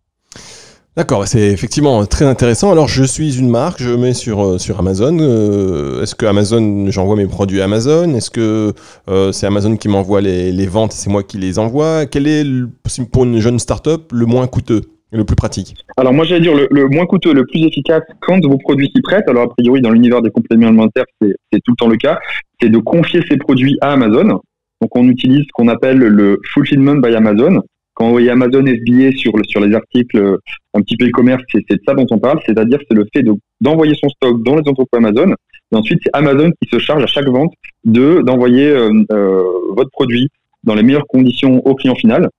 D'accord, 0.97 1.27
c'est 1.27 1.51
effectivement 1.51 2.05
très 2.05 2.23
intéressant. 2.23 2.71
Alors, 2.71 2.87
je 2.87 3.03
suis 3.03 3.37
une 3.37 3.49
marque, 3.49 3.83
je 3.83 3.89
mets 3.89 4.13
sur, 4.13 4.39
euh, 4.39 4.57
Amazon. 4.79 5.17
Euh, 5.19 6.01
est-ce 6.01 6.15
que 6.15 6.25
Amazon, 6.25 6.89
j'envoie 6.89 7.17
mes 7.17 7.27
produits 7.27 7.59
à 7.59 7.65
Amazon? 7.65 8.13
Est-ce 8.13 8.29
que 8.29 8.71
euh, 9.09 9.33
c'est 9.33 9.45
Amazon 9.45 9.75
qui 9.75 9.89
m'envoie 9.89 10.21
les, 10.21 10.67
ventes 10.67 10.93
c'est 10.93 11.09
moi 11.09 11.21
qui 11.21 11.37
les 11.37 11.59
envoie? 11.59 12.05
Quel 12.05 12.27
est, 12.27 12.45
pour 13.11 13.25
une 13.25 13.39
jeune 13.39 13.59
start-up, 13.59 14.03
le 14.13 14.25
moins 14.25 14.47
coûteux 14.47 14.83
et 15.11 15.17
le 15.17 15.25
plus 15.25 15.35
pratique? 15.35 15.75
Alors, 15.97 16.13
moi, 16.13 16.23
j'allais 16.23 16.39
dire 16.39 16.55
le, 16.55 16.69
le, 16.71 16.87
moins 16.87 17.05
coûteux, 17.05 17.33
le 17.33 17.45
plus 17.45 17.65
efficace 17.65 18.03
quand 18.21 18.39
vos 18.45 18.57
produits 18.57 18.89
s'y 18.95 19.01
prêtent. 19.01 19.27
Alors, 19.27 19.43
a 19.43 19.49
priori, 19.49 19.81
dans 19.81 19.91
l'univers 19.91 20.21
des 20.21 20.31
compléments 20.31 20.67
alimentaires, 20.67 21.03
c'est 21.19 21.59
tout 21.65 21.71
le 21.71 21.75
temps 21.77 21.89
le 21.89 21.97
cas. 21.97 22.19
C'est 22.61 22.69
de 22.69 22.77
confier 22.77 23.21
ces 23.29 23.35
produits 23.35 23.77
à 23.81 23.91
Amazon. 23.91 24.39
Donc, 24.81 24.95
on 24.95 25.09
utilise 25.09 25.41
ce 25.41 25.51
qu'on 25.55 25.67
appelle 25.67 25.97
le 25.97 26.39
fulfillment 26.53 27.01
by 27.01 27.15
Amazon 27.15 27.63
quand 27.95 28.05
vous 28.05 28.11
voyez 28.11 28.29
Amazon 28.29 28.61
FBA 28.61 29.11
sur, 29.17 29.33
sur 29.45 29.61
les 29.61 29.73
articles 29.73 30.17
euh, 30.17 30.37
un 30.73 30.81
petit 30.81 30.97
peu 30.97 31.07
e-commerce, 31.07 31.41
c'est 31.51 31.61
de 31.67 31.81
ça 31.87 31.93
dont 31.95 32.05
on 32.11 32.19
parle, 32.19 32.39
c'est-à-dire 32.45 32.79
c'est 32.87 32.95
le 32.95 33.05
fait 33.13 33.23
d'envoyer 33.61 33.95
son 33.95 34.09
stock 34.09 34.43
dans 34.43 34.55
les 34.55 34.67
entrepôts 34.67 34.97
Amazon, 34.97 35.33
et 35.71 35.75
ensuite 35.75 35.99
c'est 36.03 36.11
Amazon 36.13 36.51
qui 36.61 36.69
se 36.69 36.77
charge 36.77 37.03
à 37.03 37.07
chaque 37.07 37.27
vente 37.27 37.53
de 37.85 38.21
d'envoyer 38.21 38.67
euh, 38.67 38.91
euh, 39.11 39.43
votre 39.75 39.89
produit 39.91 40.29
dans 40.63 40.75
les 40.75 40.83
meilleures 40.83 41.07
conditions 41.07 41.65
au 41.65 41.73
client 41.73 41.95
final. 41.95 42.29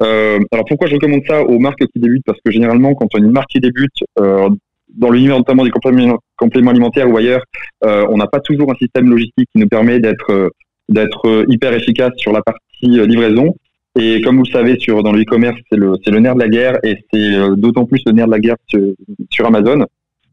Euh, 0.00 0.38
alors 0.52 0.64
pourquoi 0.66 0.86
je 0.86 0.94
recommande 0.94 1.22
ça 1.26 1.42
aux 1.42 1.58
marques 1.58 1.84
qui 1.92 1.98
débutent? 1.98 2.24
Parce 2.26 2.38
que 2.44 2.50
généralement, 2.50 2.94
quand 2.94 3.08
on 3.14 3.18
a 3.18 3.24
une 3.24 3.32
marque 3.32 3.50
qui 3.50 3.60
débute, 3.60 4.04
euh, 4.20 4.48
dans 4.94 5.10
l'univers 5.10 5.38
notamment 5.38 5.64
des 5.64 5.70
compléments, 5.70 6.18
compléments 6.36 6.70
alimentaires 6.70 7.10
ou 7.10 7.16
ailleurs, 7.16 7.42
on 7.82 8.16
n'a 8.16 8.26
pas 8.26 8.40
toujours 8.40 8.70
un 8.70 8.74
système 8.76 9.10
logistique 9.10 9.48
qui 9.52 9.58
nous 9.58 9.68
permet 9.68 10.00
d'être 10.00 10.50
d'être 10.88 11.44
hyper 11.48 11.74
efficace 11.74 12.12
sur 12.16 12.32
la 12.32 12.40
partie 12.40 13.06
livraison. 13.06 13.54
Et 14.00 14.20
comme 14.20 14.36
vous 14.36 14.44
le 14.44 14.50
savez, 14.52 14.78
sur, 14.78 15.02
dans 15.02 15.10
le 15.10 15.22
e-commerce, 15.22 15.58
c'est 15.68 15.76
le, 15.76 15.94
c'est 16.04 16.12
le 16.12 16.20
nerf 16.20 16.36
de 16.36 16.40
la 16.40 16.48
guerre 16.48 16.78
et 16.84 16.98
c'est 17.12 17.34
euh, 17.34 17.56
d'autant 17.56 17.84
plus 17.84 18.00
le 18.06 18.12
nerf 18.12 18.26
de 18.26 18.30
la 18.30 18.38
guerre 18.38 18.56
sur, 18.68 19.44
Amazon. 19.44 19.84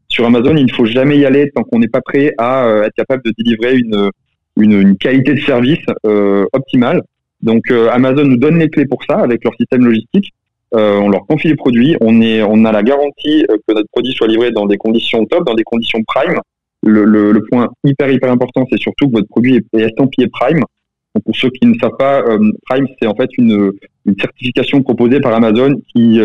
Sur 0.06 0.24
Amazon, 0.24 0.56
il 0.56 0.66
ne 0.66 0.72
faut 0.72 0.86
jamais 0.86 1.18
y 1.18 1.26
aller 1.26 1.50
tant 1.50 1.64
qu'on 1.64 1.80
n'est 1.80 1.88
pas 1.88 2.00
prêt 2.00 2.32
à 2.38 2.66
euh, 2.66 2.84
être 2.84 2.94
capable 2.94 3.24
de 3.24 3.32
délivrer 3.36 3.76
une, 3.76 4.10
une, 4.56 4.96
qualité 4.96 5.34
de 5.34 5.40
service 5.40 5.84
euh, 6.06 6.46
optimale. 6.52 7.02
Donc 7.42 7.70
Amazon 7.70 8.24
nous 8.24 8.38
donne 8.38 8.58
les 8.58 8.70
clés 8.70 8.86
pour 8.86 9.04
ça 9.04 9.18
avec 9.18 9.44
leur 9.44 9.54
système 9.56 9.84
logistique. 9.84 10.32
on 10.72 11.10
leur 11.10 11.26
confie 11.26 11.48
les 11.48 11.54
produits, 11.54 11.94
on, 12.00 12.22
est, 12.22 12.42
on 12.42 12.64
a 12.64 12.72
la 12.72 12.82
garantie 12.82 13.44
que 13.46 13.74
notre 13.74 13.88
produit 13.92 14.12
soit 14.12 14.26
livré 14.26 14.52
dans 14.52 14.66
des 14.66 14.78
conditions 14.78 15.24
top, 15.26 15.44
dans 15.44 15.54
des 15.54 15.62
conditions 15.62 16.02
prime. 16.06 16.40
Le, 16.82 17.04
le, 17.04 17.42
point 17.50 17.68
hyper 17.84 18.10
hyper 18.10 18.32
important, 18.32 18.64
c'est 18.70 18.80
surtout 18.80 19.08
que 19.08 19.12
votre 19.12 19.28
produit 19.28 19.56
est, 19.56 19.80
estampillé 19.80 20.28
prime. 20.28 20.62
Pour 21.24 21.36
ceux 21.36 21.50
qui 21.50 21.66
ne 21.66 21.74
savent 21.80 21.96
pas, 21.98 22.22
prime 22.68 22.86
c'est 23.00 23.08
en 23.08 23.14
fait 23.14 23.30
une, 23.38 23.72
certification 24.20 24.82
proposée 24.82 25.20
par 25.20 25.34
Amazon 25.34 25.74
qui 25.94 26.20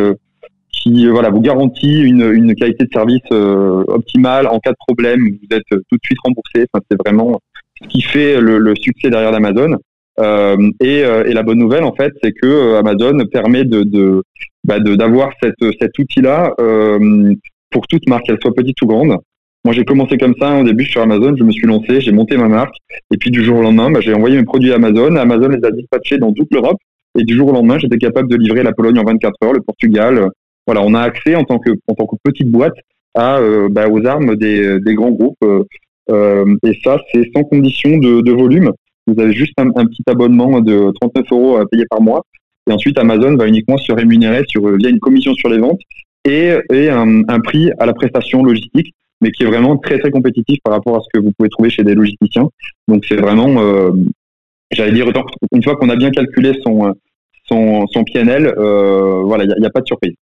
qui 0.71 1.07
voilà 1.07 1.29
vous 1.29 1.41
garantit 1.41 2.01
une, 2.01 2.55
qualité 2.55 2.85
de 2.85 2.89
service 2.93 3.31
optimale 3.31 4.47
en 4.47 4.59
cas 4.59 4.71
de 4.71 4.77
problème. 4.87 5.21
Vous 5.21 5.55
êtes 5.55 5.63
tout 5.69 5.97
de 5.97 6.05
suite 6.05 6.19
remboursé. 6.23 6.65
C'est 6.89 6.97
vraiment 7.03 7.39
ce 7.81 7.87
qui 7.87 8.01
fait 8.01 8.39
le, 8.39 8.73
succès 8.75 9.09
derrière 9.09 9.33
Amazon. 9.33 9.77
Euh, 10.19 10.69
et, 10.81 11.03
euh, 11.03 11.23
la 11.33 11.43
bonne 11.43 11.59
nouvelle, 11.59 11.83
en 11.83 11.93
fait, 11.95 12.13
c'est 12.21 12.31
que 12.31 12.45
euh, 12.45 12.79
Amazon 12.79 13.17
permet 13.31 13.63
bah 14.63 14.79
d'avoir 14.79 15.31
cet 15.41 15.97
outil-là 15.97 16.53
euh, 16.59 17.33
pour 17.71 17.87
toute 17.87 18.07
marque, 18.07 18.25
qu'elle 18.25 18.39
soit 18.41 18.53
petite 18.53 18.81
ou 18.81 18.87
grande. 18.87 19.17
Moi, 19.63 19.73
j'ai 19.73 19.85
commencé 19.85 20.17
comme 20.17 20.33
ça 20.39 20.59
au 20.59 20.63
début 20.63 20.85
sur 20.85 21.01
Amazon. 21.01 21.35
Je 21.37 21.43
me 21.43 21.51
suis 21.51 21.67
lancé, 21.67 22.01
j'ai 22.01 22.11
monté 22.11 22.35
ma 22.37 22.47
marque, 22.47 22.75
et 23.13 23.17
puis 23.17 23.29
du 23.29 23.43
jour 23.43 23.59
au 23.59 23.61
lendemain, 23.61 23.91
bah, 23.91 24.01
j'ai 24.01 24.13
envoyé 24.13 24.37
mes 24.37 24.43
produits 24.43 24.71
à 24.71 24.75
Amazon. 24.75 25.15
Amazon 25.15 25.49
les 25.49 25.63
a 25.63 25.71
dispatchés 25.71 26.17
dans 26.17 26.33
toute 26.33 26.51
l'Europe, 26.51 26.77
et 27.17 27.23
du 27.23 27.35
jour 27.35 27.49
au 27.49 27.53
lendemain, 27.53 27.77
j'étais 27.77 27.97
capable 27.97 28.29
de 28.29 28.37
livrer 28.37 28.63
la 28.63 28.73
Pologne 28.73 28.97
en 28.97 29.03
24 29.03 29.33
heures, 29.43 29.53
le 29.53 29.61
Portugal. 29.61 30.29
Voilà, 30.65 30.81
on 30.81 30.93
a 30.93 31.01
accès 31.01 31.35
en 31.35 31.43
tant 31.43 31.59
que 31.59 31.71
en 31.87 31.93
tant 31.93 32.05
que 32.05 32.15
petite 32.23 32.49
boîte 32.49 32.75
à 33.15 33.39
bah, 33.69 33.87
aux 33.89 34.05
armes 34.05 34.35
des, 34.35 34.79
des 34.79 34.95
grands 34.95 35.11
groupes. 35.11 35.37
Euh, 36.09 36.55
et 36.63 36.77
ça, 36.83 36.99
c'est 37.11 37.29
sans 37.35 37.43
condition 37.43 37.97
de, 37.97 38.21
de, 38.21 38.31
volume. 38.31 38.71
Vous 39.07 39.19
avez 39.19 39.33
juste 39.33 39.53
un, 39.57 39.69
petit 39.71 40.03
abonnement 40.07 40.59
de 40.61 40.91
39 41.01 41.25
euros 41.31 41.57
à 41.57 41.67
payer 41.67 41.85
par 41.89 42.01
mois. 42.01 42.23
Et 42.69 42.71
ensuite, 42.71 42.97
Amazon 42.99 43.35
va 43.35 43.47
uniquement 43.47 43.77
se 43.77 43.91
rémunérer 43.91 44.43
sur, 44.47 44.67
via 44.77 44.89
une 44.89 44.99
commission 44.99 45.33
sur 45.33 45.49
les 45.49 45.57
ventes 45.57 45.79
et, 46.25 46.53
et 46.71 46.89
un, 46.89 47.39
prix 47.39 47.71
à 47.79 47.85
la 47.85 47.93
prestation 47.93 48.43
logistique, 48.43 48.93
mais 49.21 49.31
qui 49.31 49.43
est 49.43 49.45
vraiment 49.45 49.77
très 49.77 49.99
très 49.99 50.11
compétitif 50.11 50.59
par 50.63 50.73
rapport 50.73 50.97
à 50.97 51.01
ce 51.01 51.07
que 51.13 51.23
vous 51.23 51.31
pouvez 51.37 51.49
trouver 51.49 51.69
chez 51.69 51.83
des 51.83 51.93
logisticiens. 51.93 52.49
Donc 52.87 53.05
c'est 53.07 53.15
vraiment, 53.15 53.61
euh, 53.61 53.91
j'allais 54.71 54.91
dire, 54.91 55.07
une 55.53 55.63
fois 55.63 55.75
qu'on 55.75 55.89
a 55.89 55.95
bien 55.95 56.09
calculé 56.11 56.59
son, 56.63 56.93
son, 57.47 58.03
PNL, 58.03 58.47
euh, 58.47 59.21
voilà, 59.23 59.43
il 59.43 59.53
n'y 59.59 59.65
a, 59.65 59.69
pas 59.69 59.81
de 59.81 59.85
surprise. 59.85 60.13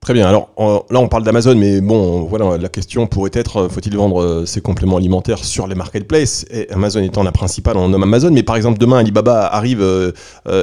Très 0.00 0.14
bien. 0.14 0.28
Alors 0.28 0.50
là, 0.90 1.00
on 1.00 1.08
parle 1.08 1.24
d'Amazon, 1.24 1.56
mais 1.56 1.80
bon, 1.80 2.22
voilà, 2.22 2.56
la 2.56 2.68
question 2.68 3.06
pourrait 3.06 3.32
être 3.34 3.56
euh, 3.56 3.68
faut-il 3.68 3.96
vendre 3.96 4.44
ses 4.46 4.60
compléments 4.60 4.96
alimentaires 4.96 5.44
sur 5.44 5.66
les 5.66 5.74
marketplaces? 5.74 6.46
Et 6.50 6.70
Amazon 6.70 7.02
étant 7.02 7.24
la 7.24 7.32
principale, 7.32 7.76
on 7.76 7.88
nomme 7.88 8.04
Amazon. 8.04 8.30
Mais 8.30 8.44
par 8.44 8.56
exemple, 8.56 8.78
demain, 8.78 8.98
Alibaba 8.98 9.46
arrive 9.46 9.84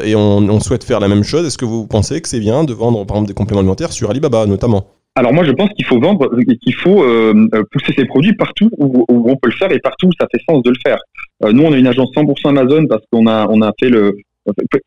et 0.03 0.15
on, 0.15 0.59
souhaite 0.59 0.85
faire 0.85 0.99
la 0.99 1.09
même 1.09 1.23
chose. 1.23 1.45
Est-ce 1.45 1.57
que 1.57 1.65
vous 1.65 1.85
pensez 1.85 2.21
que 2.21 2.29
c'est 2.29 2.39
bien 2.39 2.63
de 2.63 2.73
vendre, 2.73 3.05
par 3.05 3.17
exemple, 3.17 3.27
des 3.27 3.35
compléments 3.35 3.59
alimentaires 3.59 3.91
sur 3.91 4.09
Alibaba, 4.09 4.47
notamment? 4.47 4.94
Alors 5.15 5.33
moi 5.33 5.43
je 5.43 5.51
pense 5.51 5.69
qu'il 5.69 5.85
faut 5.85 5.99
vendre, 5.99 6.29
qu'il 6.61 6.75
faut 6.75 7.05
pousser 7.71 7.93
ses 7.97 8.05
produits 8.05 8.33
partout 8.33 8.69
où, 8.77 9.05
on 9.09 9.35
peut 9.37 9.49
le 9.49 9.55
faire 9.55 9.71
et 9.71 9.79
partout 9.79 10.07
où 10.07 10.11
ça 10.19 10.27
fait 10.31 10.41
sens 10.49 10.61
de 10.63 10.69
le 10.69 10.77
faire. 10.85 10.99
nous 11.53 11.63
on 11.63 11.71
a 11.71 11.77
une 11.77 11.87
agence 11.87 12.11
100% 12.15 12.49
Amazon 12.49 12.85
parce 12.87 13.03
qu'on 13.11 13.27
a 13.27 13.47
on 13.49 13.61
a 13.61 13.71
fait 13.79 13.89
le 13.89 14.13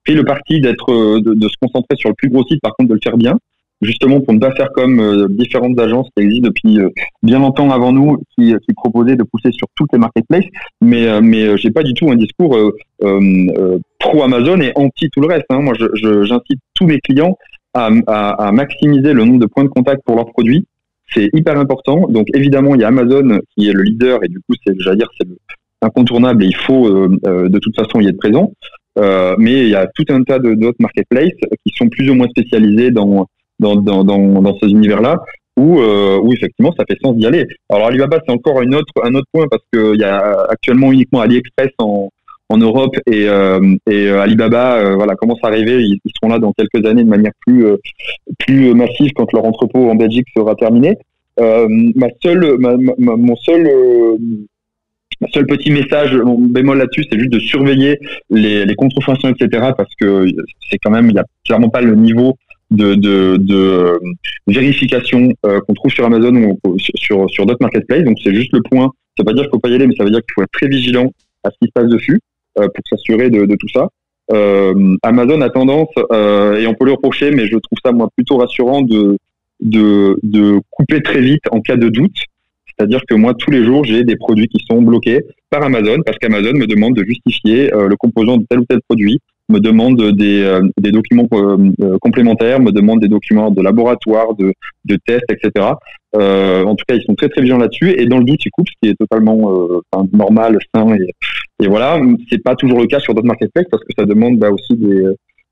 fait 0.06 0.14
le 0.14 0.24
parti 0.24 0.60
d'être 0.60 1.20
de, 1.20 1.34
de, 1.34 1.48
se 1.48 1.54
concentrer 1.60 1.96
sur 1.96 2.10
le 2.10 2.14
plus 2.14 2.28
gros 2.28 2.44
site, 2.44 2.60
par 2.60 2.76
contre 2.76 2.90
de 2.90 2.94
le 2.94 3.00
faire 3.02 3.16
bien 3.16 3.38
justement 3.80 4.20
pour 4.20 4.34
ne 4.34 4.38
pas 4.38 4.52
faire 4.52 4.70
comme 4.72 5.00
euh, 5.00 5.26
différentes 5.28 5.78
agences 5.78 6.08
qui 6.16 6.24
existent 6.24 6.48
depuis 6.48 6.80
euh, 6.80 6.88
bien 7.22 7.38
longtemps 7.38 7.70
avant 7.70 7.92
nous, 7.92 8.18
qui, 8.36 8.54
qui, 8.66 8.74
proposaient 8.74 9.16
de 9.16 9.22
pousser 9.22 9.52
sur 9.52 9.68
toutes 9.76 9.92
les 9.92 9.98
marketplaces. 9.98 10.44
Mais, 10.80 11.06
euh, 11.06 11.20
mais 11.22 11.56
j'ai 11.56 11.70
pas 11.70 11.82
du 11.82 11.94
tout 11.94 12.10
un 12.10 12.16
discours 12.16 12.56
pro 13.98 14.22
Amazon 14.22 14.60
et 14.60 14.72
anti 14.74 15.08
tout 15.10 15.20
le 15.20 15.28
reste. 15.28 15.46
Hein. 15.50 15.60
Moi, 15.60 15.74
j'incite 16.24 16.60
tous 16.74 16.86
mes 16.86 16.98
clients 17.00 17.36
à, 17.78 18.52
maximiser 18.52 19.12
le 19.12 19.24
nombre 19.24 19.40
de 19.40 19.46
points 19.46 19.64
de 19.64 19.68
contact 19.68 20.02
pour 20.04 20.16
leurs 20.16 20.30
produits. 20.32 20.64
C'est 21.14 21.30
hyper 21.32 21.58
important. 21.58 22.06
Donc 22.08 22.26
évidemment, 22.34 22.74
il 22.74 22.82
y 22.82 22.84
a 22.84 22.88
Amazon 22.88 23.40
qui 23.56 23.68
est 23.68 23.72
le 23.72 23.82
leader 23.82 24.22
et 24.24 24.28
du 24.28 24.38
coup, 24.40 24.54
c'est, 24.66 24.74
j'allais 24.80 24.98
dire, 24.98 25.10
c'est 25.18 25.26
incontournable 25.80 26.44
et 26.44 26.48
il 26.48 26.56
faut 26.56 27.08
de 27.08 27.58
toute 27.58 27.76
façon 27.76 28.00
y 28.00 28.08
être 28.08 28.18
présent. 28.18 28.52
Euh, 28.98 29.36
mais 29.38 29.62
il 29.62 29.68
y 29.68 29.76
a 29.76 29.86
tout 29.94 30.04
un 30.08 30.22
tas 30.22 30.38
d'autres 30.38 30.80
marketplaces 30.80 31.32
qui 31.64 31.72
sont 31.76 31.88
plus 31.88 32.10
ou 32.10 32.14
moins 32.14 32.28
spécialisés 32.28 32.90
dans 32.90 33.26
dans, 33.60 33.76
dans, 33.76 34.04
dans, 34.04 34.58
ces 34.62 34.68
univers-là 34.68 35.20
où, 35.56 35.80
euh, 35.80 36.20
où 36.22 36.32
effectivement 36.32 36.72
ça 36.78 36.84
fait 36.88 36.96
sens 37.02 37.16
d'y 37.16 37.26
aller. 37.26 37.44
Alors 37.68 37.88
Alibaba 37.88 38.18
c'est 38.24 38.32
encore 38.32 38.62
une 38.62 38.74
autre, 38.74 38.92
un 39.02 39.14
autre 39.14 39.26
point 39.32 39.46
parce 39.50 39.62
qu'il 39.72 40.00
y 40.00 40.04
a 40.04 40.46
actuellement 40.48 40.92
uniquement 40.92 41.20
AliExpress 41.20 41.70
en, 41.78 42.08
en 42.48 42.58
Europe 42.58 42.96
et, 43.06 43.28
euh, 43.28 43.76
et 43.90 44.08
euh, 44.08 44.20
Alibaba 44.20 44.76
euh, 44.76 44.94
voilà 44.94 45.14
commence 45.16 45.38
à 45.42 45.48
arriver. 45.48 45.82
Ils, 45.82 46.00
seront 46.16 46.32
là 46.32 46.38
dans 46.38 46.52
quelques 46.52 46.86
années 46.86 47.04
de 47.04 47.08
manière 47.08 47.32
plus 47.46 47.66
plus 48.38 48.74
massive 48.74 49.10
quand 49.14 49.30
leur 49.32 49.44
entrepôt 49.44 49.90
en 49.90 49.94
Belgique 49.94 50.26
sera 50.36 50.54
terminé. 50.54 50.96
ma 51.38 52.08
seule, 52.22 52.58
ma, 52.58 52.76
mon 52.98 53.36
seul 53.36 53.70
seul 55.32 55.46
petit 55.46 55.70
message, 55.70 56.14
mon 56.14 56.38
bémol 56.38 56.78
là-dessus, 56.78 57.04
c'est 57.10 57.18
juste 57.18 57.32
de 57.32 57.40
surveiller 57.40 57.98
les, 58.30 58.64
les 58.64 58.74
contrefaçons, 58.76 59.28
etc. 59.28 59.72
Parce 59.76 59.92
que 60.00 60.26
c'est 60.70 60.78
quand 60.78 60.90
même, 60.90 61.08
il 61.10 61.14
n'y 61.14 61.20
a 61.20 61.24
clairement 61.44 61.68
pas 61.68 61.80
le 61.80 61.96
niveau 61.96 62.36
de, 62.70 62.94
de, 62.94 63.36
de 63.36 64.00
vérification 64.46 65.28
qu'on 65.42 65.74
trouve 65.74 65.90
sur 65.90 66.06
Amazon 66.06 66.56
ou 66.64 66.78
sur, 66.78 67.28
sur 67.30 67.46
d'autres 67.46 67.62
marketplaces. 67.62 68.04
Donc 68.04 68.16
c'est 68.22 68.34
juste 68.34 68.52
le 68.52 68.62
point. 68.62 68.90
Ça 69.16 69.22
veut 69.22 69.26
pas 69.26 69.32
dire 69.34 69.42
qu'il 69.42 69.50
faut 69.50 69.58
pas 69.58 69.68
y 69.68 69.74
aller, 69.74 69.86
mais 69.86 69.96
ça 69.96 70.04
veut 70.04 70.10
dire 70.10 70.20
qu'il 70.20 70.32
faut 70.34 70.42
être 70.42 70.52
très 70.52 70.68
vigilant 70.68 71.12
à 71.44 71.50
ce 71.50 71.56
qui 71.60 71.66
se 71.66 71.72
passe 71.72 71.88
dessus 71.88 72.20
pour 72.58 72.84
s'assurer 72.88 73.30
de, 73.30 73.44
tout 73.56 73.68
ça. 73.72 73.88
Amazon 75.02 75.40
a 75.40 75.50
tendance, 75.50 75.88
et 75.96 76.66
on 76.66 76.74
peut 76.74 76.84
le 76.84 76.92
reprocher, 76.92 77.30
mais 77.30 77.46
je 77.46 77.56
trouve 77.58 77.78
ça 77.84 77.92
moi 77.92 78.08
plutôt 78.14 78.36
rassurant 78.36 78.82
de, 78.82 79.16
de, 79.60 80.18
de 80.22 80.60
couper 80.70 81.02
très 81.02 81.20
vite 81.20 81.44
en 81.50 81.60
cas 81.60 81.76
de 81.76 81.88
doute. 81.88 82.16
C'est-à-dire 82.66 83.00
que 83.08 83.14
moi, 83.14 83.34
tous 83.34 83.50
les 83.50 83.64
jours, 83.64 83.84
j'ai 83.84 84.04
des 84.04 84.16
produits 84.16 84.46
qui 84.46 84.64
sont 84.70 84.82
bloqués 84.82 85.20
par 85.50 85.62
Amazon 85.62 85.98
parce 86.04 86.18
qu'Amazon 86.18 86.52
me 86.54 86.66
demande 86.66 86.94
de 86.94 87.04
justifier 87.04 87.70
le 87.72 87.96
composant 87.96 88.36
de 88.36 88.44
tel 88.48 88.60
ou 88.60 88.64
tel 88.64 88.80
produit 88.88 89.20
me 89.48 89.60
demande 89.60 90.12
des, 90.12 90.42
euh, 90.42 90.62
des 90.78 90.90
documents 90.90 91.26
euh, 91.32 91.56
euh, 91.80 91.98
complémentaires, 92.00 92.60
me 92.60 92.70
demande 92.70 93.00
des 93.00 93.08
documents 93.08 93.50
de 93.50 93.62
laboratoire, 93.62 94.34
de, 94.34 94.52
de 94.84 94.98
tests, 95.06 95.30
etc. 95.30 95.72
Euh, 96.16 96.64
en 96.64 96.74
tout 96.74 96.84
cas, 96.86 96.94
ils 96.94 97.04
sont 97.04 97.14
très 97.14 97.28
très 97.28 97.40
vigilants 97.40 97.58
là-dessus. 97.58 97.90
Et 97.98 98.06
dans 98.06 98.18
le 98.18 98.24
doute, 98.24 98.44
ils 98.44 98.50
coupent, 98.50 98.68
ce 98.68 98.74
qui 98.82 98.90
est 98.90 98.94
totalement 98.94 99.52
euh, 99.52 100.02
normal, 100.12 100.58
sain. 100.74 100.94
Et, 100.94 101.14
et 101.60 101.66
voilà, 101.66 102.00
c'est 102.30 102.42
pas 102.42 102.54
toujours 102.54 102.80
le 102.80 102.86
cas 102.86 103.00
sur 103.00 103.14
d'autres 103.14 103.26
marketplaces 103.26 103.66
parce 103.70 103.82
que 103.82 103.92
ça 103.98 104.04
demande 104.04 104.38
bah, 104.38 104.50
aussi 104.50 104.76
des, 104.76 105.04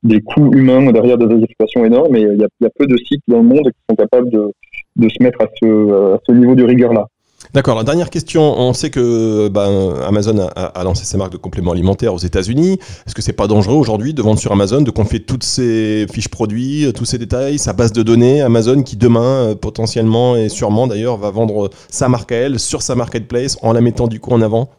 des 0.04 0.20
coûts 0.20 0.52
humains 0.52 0.92
derrière 0.92 1.18
des 1.18 1.26
vérifications 1.26 1.84
énormes. 1.84 2.14
Et 2.16 2.20
il 2.20 2.38
y 2.38 2.66
a, 2.66 2.70
peu 2.78 2.86
de 2.86 2.96
sites 2.96 3.22
dans 3.26 3.38
le 3.38 3.44
monde 3.44 3.64
qui 3.64 3.80
sont 3.90 3.96
capables 3.96 4.30
de, 4.30 4.52
de 4.96 5.08
se 5.08 5.22
mettre 5.22 5.40
à 5.40 5.46
ce, 5.60 6.32
niveau 6.32 6.54
de 6.54 6.62
rigueur-là. 6.62 7.06
D'accord. 7.54 7.82
Dernière 7.84 8.10
question, 8.10 8.42
on 8.42 8.72
sait 8.72 8.90
que 8.90 9.48
bah, 9.48 9.68
Amazon 10.06 10.48
a, 10.54 10.84
lancé 10.84 11.04
ses 11.04 11.16
marques 11.16 11.32
de 11.32 11.38
compléments 11.38 11.72
alimentaires 11.72 12.14
aux 12.14 12.18
États-Unis. 12.18 12.78
Est-ce 13.06 13.14
que 13.14 13.22
c'est 13.22 13.32
pas 13.32 13.46
dangereux 13.48 13.76
aujourd'hui 13.76 14.14
de 14.14 14.22
vendre 14.22 14.38
sur 14.38 14.52
Amazon, 14.52 14.82
de 14.82 14.90
confier 14.90 15.20
toutes 15.20 15.44
ces 15.44 16.06
fiches 16.10 16.28
produits, 16.28 16.86
tous 16.94 17.04
ces 17.04 17.18
détails, 17.18 17.58
sa 17.58 17.72
base 17.72 17.92
de 17.92 18.02
données 18.02 18.42
Amazon 18.42 18.82
qui 18.82 18.96
demain, 18.96 19.50
euh, 19.50 19.54
potentiellement 19.54 20.36
et 20.36 20.48
sûrement 20.48 20.86
d'ailleurs, 20.86 21.16
va 21.16 21.30
vendre 21.30 21.70
sa 21.88 22.08
marque 22.08 22.32
à 22.32 22.36
elle 22.36 22.58
sur 22.58 22.82
sa 22.82 22.94
marketplace 22.94 23.58
en 23.62 23.72
la 23.72 23.80
mettant 23.80 24.06
du 24.06 24.20
coup 24.20 24.30
en 24.30 24.40
avant? 24.40 24.70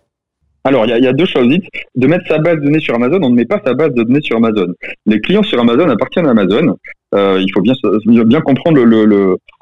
Alors, 0.68 0.86
il 0.86 1.04
y, 1.04 1.08
a 1.08 1.14
deux 1.14 1.26
choses. 1.26 1.48
De 1.96 2.08
mettre 2.08 2.28
sa 2.28 2.40
base 2.40 2.58
de 2.58 2.66
données 2.66 2.80
sur 2.80 2.94
Amazon, 2.96 3.20
on 3.22 3.30
ne 3.30 3.36
met 3.36 3.46
pas 3.46 3.62
sa 3.66 3.74
base 3.74 3.94
de 3.94 4.04
données 4.04 4.22
sur 4.22 4.36
Amazon. 4.36 4.68
Les 5.06 5.22
clients 5.22 5.44
sur 5.44 5.60
Amazon 5.60 5.88
appartiennent 5.90 6.28
à 6.28 6.32
Amazon. 6.32 6.76
Euh, 7.16 7.42
il 7.42 7.50
faut 7.54 7.62
bien, 7.62 8.42
comprendre 8.42 8.84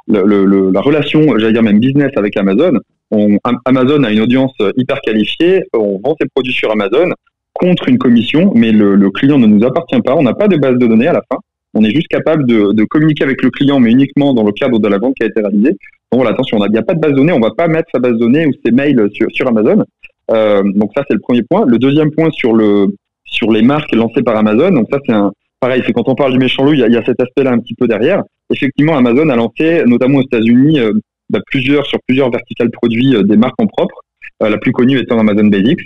la 0.08 0.82
relation, 0.82 1.38
j'allais 1.38 1.54
dire 1.54 1.62
même 1.64 1.80
business 1.80 2.12
avec 2.16 2.36
Amazon. 2.38 2.80
On, 3.12 3.38
Amazon 3.66 4.04
a 4.04 4.12
une 4.12 4.22
audience 4.22 4.56
hyper 4.78 5.00
qualifiée, 5.02 5.64
on 5.74 6.00
vend 6.04 6.16
ses 6.20 6.28
produits 6.34 6.54
sur 6.54 6.72
Amazon 6.72 7.12
contre 7.54 7.88
une 7.88 8.00
commission, 8.00 8.52
mais 8.56 8.72
le, 8.72 9.10
client 9.12 9.38
ne 9.38 9.46
nous 9.46 9.64
appartient 9.64 10.02
pas, 10.02 10.16
on 10.16 10.24
n'a 10.24 10.34
pas 10.34 10.48
de 10.48 10.58
base 10.58 10.78
de 10.78 10.88
données 10.88 11.08
à 11.08 11.14
la 11.14 11.22
fin, 11.32 11.38
on 11.76 11.84
est 11.84 11.92
juste 11.92 12.08
capable 12.08 12.48
de, 12.48 12.84
communiquer 12.86 13.24
avec 13.24 13.44
le 13.44 13.52
client, 13.52 13.80
mais 13.80 13.92
uniquement 13.92 14.34
dans 14.34 14.44
le 14.44 14.52
cadre 14.52 14.80
de 14.80 14.88
la 14.88 14.98
vente 14.98 15.14
qui 15.16 15.24
a 15.24 15.28
été 15.28 15.40
réalisée. 15.40 15.78
Donc 16.12 16.22
voilà, 16.22 16.32
attention, 16.32 16.58
il 16.66 16.72
n'y 16.72 16.78
a 16.78 16.84
pas 16.84 16.96
de 16.96 17.00
base 17.00 17.12
de 17.12 17.18
données, 17.18 17.34
on 17.34 17.40
ne 17.40 17.44
va 17.44 17.52
pas 17.52 17.68
mettre 17.68 17.90
sa 17.94 18.00
base 18.00 18.14
de 18.14 18.18
données 18.18 18.48
ou 18.48 18.52
ses 18.66 18.72
mails 18.72 19.08
sur 19.30 19.48
Amazon. 19.48 19.84
Euh, 20.32 20.64
donc 20.76 20.92
ça, 20.96 21.04
c'est 21.08 21.14
le 21.14 21.20
premier 21.20 21.44
point. 21.44 21.66
Le 21.66 21.78
deuxième 21.78 22.12
point 22.12 22.30
sur, 22.32 22.54
le, 22.54 22.88
sur 23.26 23.52
les 23.52 23.62
marques 23.62 23.94
lancées 23.94 24.24
par 24.24 24.36
Amazon, 24.36 24.72
donc 24.72 24.88
ça, 24.92 25.00
c'est 25.06 25.14
un, 25.14 25.32
pareil, 25.60 25.84
c'est 25.86 25.94
quand 25.94 26.08
on 26.08 26.16
parle 26.16 26.34
du 26.34 26.40
méchant 26.40 26.64
loup, 26.64 26.74
il 26.74 26.80
y 26.80 26.84
a, 26.84 26.88
y 26.88 26.98
a 26.98 27.06
cet 27.06 27.20
aspect-là 27.20 27.52
un 27.52 27.60
petit 27.60 27.76
peu 27.76 27.88
derrière. 27.88 28.24
Effectivement, 28.52 28.96
Amazon 28.98 29.30
a 29.30 29.36
lancé, 29.36 29.84
notamment 29.86 30.20
aux 30.20 30.24
États-Unis, 30.24 30.80
euh, 30.80 30.94
bah, 31.30 31.40
plusieurs 31.48 31.86
sur 31.86 32.00
plusieurs 32.08 32.30
verticales 32.30 32.70
produits 32.70 33.16
euh, 33.16 33.24
des 33.24 33.38
marques 33.38 33.60
en 33.60 33.68
propre. 33.68 33.96
Euh, 34.44 34.50
la 34.50 34.58
plus 34.58 34.72
connue 34.72 35.00
étant 35.00 35.18
Amazon 35.20 35.46
Basics. 35.46 35.80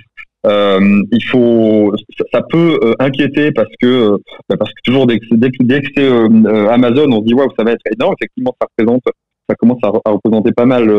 Euh, 0.46 1.02
il 1.12 1.24
faut, 1.24 1.94
ça, 2.32 2.42
peut 2.50 2.80
inquiéter 3.00 3.52
parce 3.52 3.70
que, 3.82 4.16
bah, 4.48 4.56
parce 4.58 4.72
que 4.72 4.82
toujours 4.84 5.06
dès 5.06 5.20
que, 5.20 5.26
dès 5.62 5.82
que, 5.82 5.88
c'est 5.96 6.08
Amazon, 6.70 7.12
on 7.12 7.20
se 7.20 7.26
dit 7.26 7.34
waouh, 7.34 7.50
ça 7.58 7.64
va 7.64 7.74
être 7.74 7.82
énorme. 7.94 8.16
Effectivement, 8.20 8.56
ça 8.60 8.68
représente, 8.68 9.04
ça 9.50 9.56
commence 9.56 9.80
à, 9.84 9.90
représenter 10.12 10.52
pas 10.52 10.66
mal, 10.66 10.92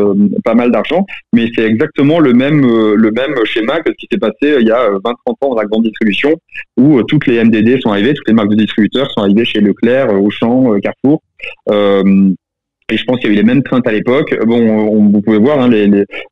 pas 0.43 0.53
mal 0.53 0.71
d'argent. 0.71 1.05
Mais 1.33 1.49
c'est 1.55 1.63
exactement 1.63 2.19
le 2.19 2.33
même, 2.33 2.61
le 2.61 3.11
même 3.11 3.35
schéma 3.45 3.79
que 3.81 3.91
ce 3.91 3.95
qui 3.95 4.07
s'est 4.11 4.19
passé 4.19 4.57
il 4.59 4.67
y 4.67 4.71
a 4.71 4.89
20-30 4.89 5.11
ans 5.41 5.49
dans 5.49 5.55
la 5.55 5.65
grande 5.65 5.83
distribution, 5.83 6.35
où 6.77 7.01
toutes 7.03 7.27
les 7.27 7.43
MDD 7.43 7.81
sont 7.81 7.91
arrivées, 7.91 8.13
toutes 8.13 8.27
les 8.27 8.33
marques 8.33 8.49
de 8.49 8.55
distributeurs 8.55 9.09
sont 9.11 9.21
arrivées 9.21 9.45
chez 9.45 9.61
Leclerc, 9.61 10.13
Auchan, 10.21 10.75
Carrefour. 10.81 11.21
Et 12.91 12.97
je 12.97 13.05
pense 13.05 13.19
qu'il 13.19 13.29
y 13.29 13.31
a 13.31 13.33
eu 13.33 13.37
les 13.37 13.43
mêmes 13.43 13.63
craintes 13.63 13.87
à 13.87 13.91
l'époque. 13.91 14.37
Bon, 14.45 15.09
vous 15.09 15.21
pouvez 15.21 15.39
voir, 15.39 15.59
hein, 15.61 15.69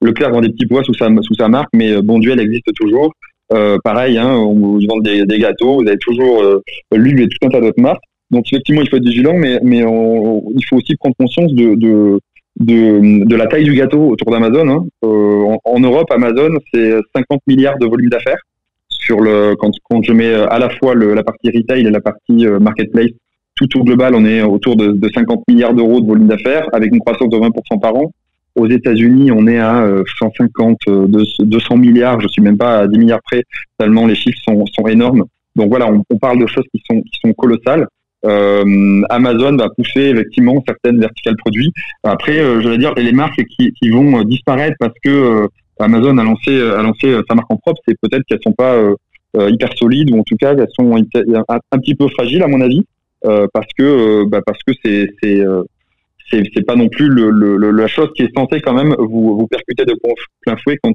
Leclerc 0.02 0.32
vend 0.32 0.42
des 0.42 0.50
petits 0.50 0.66
pois 0.66 0.84
sous 0.84 0.94
sa, 0.94 1.48
marque, 1.48 1.70
mais 1.74 1.94
euh, 1.94 2.02
Bonduel 2.02 2.40
existe 2.40 2.74
toujours. 2.76 3.14
Euh, 3.54 3.78
pareil, 3.84 4.18
hein, 4.18 4.30
on 4.30 4.54
vous 4.54 4.80
vend 4.88 5.00
des, 5.00 5.26
des, 5.26 5.40
gâteaux, 5.40 5.82
vous 5.82 5.88
avez 5.88 5.98
toujours 5.98 6.44
euh, 6.44 6.62
lui 6.92 7.24
et 7.24 7.28
tout 7.28 7.48
un 7.48 7.50
tas 7.50 7.62
d'autres 7.62 7.82
marques. 7.82 8.04
Donc 8.32 8.46
effectivement, 8.48 8.82
il 8.82 8.90
faut 8.90 8.98
être 8.98 9.04
vigilant, 9.04 9.36
mais, 9.36 9.60
mais 9.64 9.80
il 9.80 10.66
faut 10.70 10.78
aussi 10.78 10.96
prendre 10.96 11.16
conscience 11.18 11.52
de, 11.54 11.76
de, 11.76 12.20
de, 12.60 13.26
de 13.26 13.36
la 13.36 13.48
taille 13.48 13.64
du 13.64 13.74
gâteau 13.74 14.10
autour 14.10 14.32
d'Amazon. 14.32 14.70
Hein. 14.70 14.86
Euh, 15.04 15.56
en, 15.64 15.80
Europe, 15.80 16.12
Amazon, 16.12 16.58
c'est 16.74 16.92
50 17.16 17.42
milliards 17.48 17.80
de 17.80 17.88
volume 17.88 18.10
d'affaires. 18.10 18.40
Sur 18.88 19.22
le, 19.22 19.56
quand, 19.58 19.72
quand 19.90 20.04
je 20.04 20.12
mets 20.12 20.34
à 20.34 20.60
la 20.60 20.70
fois 20.70 20.94
le, 20.94 21.14
la 21.14 21.24
partie 21.24 21.50
retail 21.50 21.88
et 21.88 21.90
la 21.90 22.02
partie 22.02 22.46
euh, 22.46 22.60
marketplace, 22.60 23.12
tout 23.56 23.80
au 23.80 23.84
global, 23.84 24.14
on 24.16 24.26
est 24.26 24.42
autour 24.42 24.76
de, 24.76 24.96
50 25.14 25.44
milliards 25.48 25.74
d'euros 25.74 26.00
de 26.00 26.08
volume 26.08 26.28
d'affaires 26.28 26.68
avec 26.72 26.94
une 26.94 27.00
croissance 27.00 27.30
de 27.30 27.38
20% 27.38 27.80
par 27.82 27.96
an. 27.96 28.12
Aux 28.56 28.68
États-Unis, 28.68 29.32
on 29.32 29.48
est 29.48 29.60
à 29.60 29.86
150, 30.20 30.78
euh, 30.88 31.08
200 31.40 31.78
milliards, 31.78 32.20
je 32.22 32.28
suis 32.28 32.42
même 32.42 32.58
pas 32.58 32.80
à 32.80 32.88
10 32.88 32.98
milliards 32.98 33.22
près, 33.24 33.44
tellement 33.78 34.06
les 34.06 34.16
chiffres 34.16 34.40
sont, 34.48 34.66
sont 34.66 34.88
énormes. 34.88 35.26
Donc 35.56 35.70
voilà, 35.70 35.90
on, 35.92 36.18
parle 36.18 36.40
de 36.40 36.48
choses 36.48 36.64
qui 36.74 36.82
sont, 36.90 37.02
qui 37.02 37.20
sont 37.22 37.34
colossales. 37.34 37.88
Euh, 38.26 39.02
Amazon 39.10 39.56
va 39.56 39.70
pousser 39.70 40.02
effectivement 40.02 40.64
certaines 40.68 41.00
verticales 41.00 41.38
produits. 41.38 41.72
Après, 42.04 42.40
euh, 42.40 42.62
je 42.62 42.70
vais 42.70 42.78
dire, 42.78 42.94
les 42.96 43.14
marques 43.14 43.44
qui, 43.46 43.72
qui 43.74 43.90
vont 43.90 44.24
disparaître 44.24 44.76
parce 44.80 44.94
que 45.04 45.48
Amazon 45.80 46.18
a 46.18 46.24
lancé, 46.24 46.62
a 46.62 46.82
lancé 46.82 47.18
sa 47.28 47.36
marque 47.36 47.52
en 47.52 47.58
propre, 47.58 47.82
c'est 47.88 47.96
peut-être 48.02 48.24
qu'elles 48.28 48.42
sont 48.44 48.54
pas 48.54 48.76
hyper 49.38 49.70
solides 49.78 50.12
ou 50.12 50.20
en 50.20 50.24
tout 50.24 50.36
cas 50.36 50.56
qu'elles 50.56 50.68
sont 50.74 50.96
un, 50.96 51.78
petit 51.78 51.96
peu 51.96 52.08
fragiles 52.10 52.44
à 52.44 52.48
mon 52.48 52.60
avis. 52.60 52.84
Euh, 53.26 53.48
parce 53.54 53.68
que 53.78 53.84
euh, 53.84 54.26
bah, 54.26 54.40
parce 54.46 54.64
que 54.64 54.72
c'est 54.84 55.44
c'est 56.30 56.40
euh, 56.40 56.44
c'est 56.54 56.66
pas 56.66 56.76
non 56.76 56.90
plus 56.90 57.10
la 57.10 57.88
chose 57.88 58.10
qui 58.16 58.24
est 58.24 58.34
censée 58.36 58.62
quand 58.62 58.74
même 58.74 58.96
vous, 58.98 59.38
vous 59.38 59.48
percuter 59.48 59.86
de 59.86 59.96
plein 60.42 60.58
fouet 60.58 60.78
quand 60.84 60.94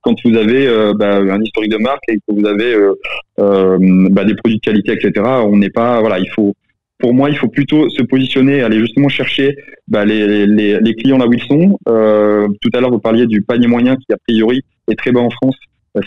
quand 0.00 0.14
vous 0.24 0.36
avez 0.36 0.68
bah, 0.94 1.18
un 1.18 1.42
historique 1.42 1.72
de 1.72 1.78
marque 1.78 2.02
et 2.08 2.16
que 2.16 2.34
vous 2.34 2.46
avez 2.46 2.76
bah, 4.10 4.24
des 4.24 4.34
produits 4.34 4.58
de 4.58 4.60
qualité 4.60 4.92
etc 4.92 5.12
on 5.44 5.56
n'est 5.56 5.70
pas 5.70 6.00
voilà 6.00 6.18
il 6.18 6.28
faut 6.30 6.54
pour 6.98 7.14
moi 7.14 7.30
il 7.30 7.36
faut 7.36 7.48
plutôt 7.48 7.88
se 7.90 8.02
positionner 8.02 8.62
aller 8.62 8.78
justement 8.78 9.08
chercher 9.08 9.56
bah, 9.88 10.04
les, 10.04 10.46
les, 10.46 10.80
les, 10.80 10.94
clients 10.94 11.18
là 11.18 11.26
où 11.26 11.32
ils 11.32 11.42
sont. 11.42 11.78
Tout 11.86 12.70
à 12.72 12.80
l'heure 12.80 12.90
vous 12.90 12.98
parliez 13.00 13.26
du 13.26 13.42
panier 13.42 13.66
moyen 13.66 13.96
qui 13.96 14.12
a 14.12 14.16
priori 14.26 14.62
est 14.90 14.98
très 14.98 15.12
bas 15.12 15.20
en 15.20 15.30
France. 15.30 15.56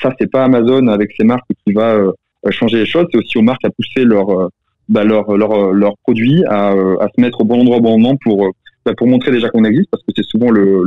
Ça 0.02 0.14
c'est 0.20 0.32
pas 0.32 0.44
Amazon 0.44 0.88
avec 0.88 1.12
ses 1.18 1.24
marques 1.26 1.50
qui 1.66 1.74
va 1.74 2.12
changer 2.50 2.80
les 2.80 2.86
choses. 2.86 3.06
C'est 3.12 3.18
aussi 3.18 3.38
aux 3.38 3.44
marques 3.44 3.66
à 3.66 3.70
pousser 3.70 4.06
leur 4.06 4.50
bah, 4.90 5.04
leur, 5.04 5.36
leur, 5.38 5.74
leur 5.74 5.98
produit 6.04 6.44
à, 6.46 6.70
à, 6.70 7.08
se 7.16 7.22
mettre 7.22 7.42
au 7.42 7.44
bon 7.46 7.62
endroit 7.62 7.78
au 7.78 7.82
bon 7.82 7.98
moment 7.98 8.18
pour, 8.24 8.52
bah, 8.86 8.94
pour 8.96 9.08
montrer 9.08 9.32
déjà 9.32 9.50
qu'on 9.50 9.64
existe, 9.64 9.90
parce 9.92 10.04
que 10.04 10.12
c'est 10.16 10.26
souvent 10.26 10.50
le, 10.50 10.84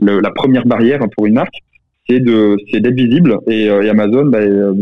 le, 0.00 0.20
la 0.20 0.30
première 0.30 0.66
barrière 0.66 1.00
pour 1.16 1.26
une 1.26 1.34
marque, 1.34 1.62
c'est 2.08 2.20
d'être 2.20 2.94
visible. 2.94 3.38
Et, 3.48 3.68
euh, 3.68 3.82
et 3.82 3.90
Amazon, 3.90 4.26
bah, 4.26 4.38
euh, 4.38 4.72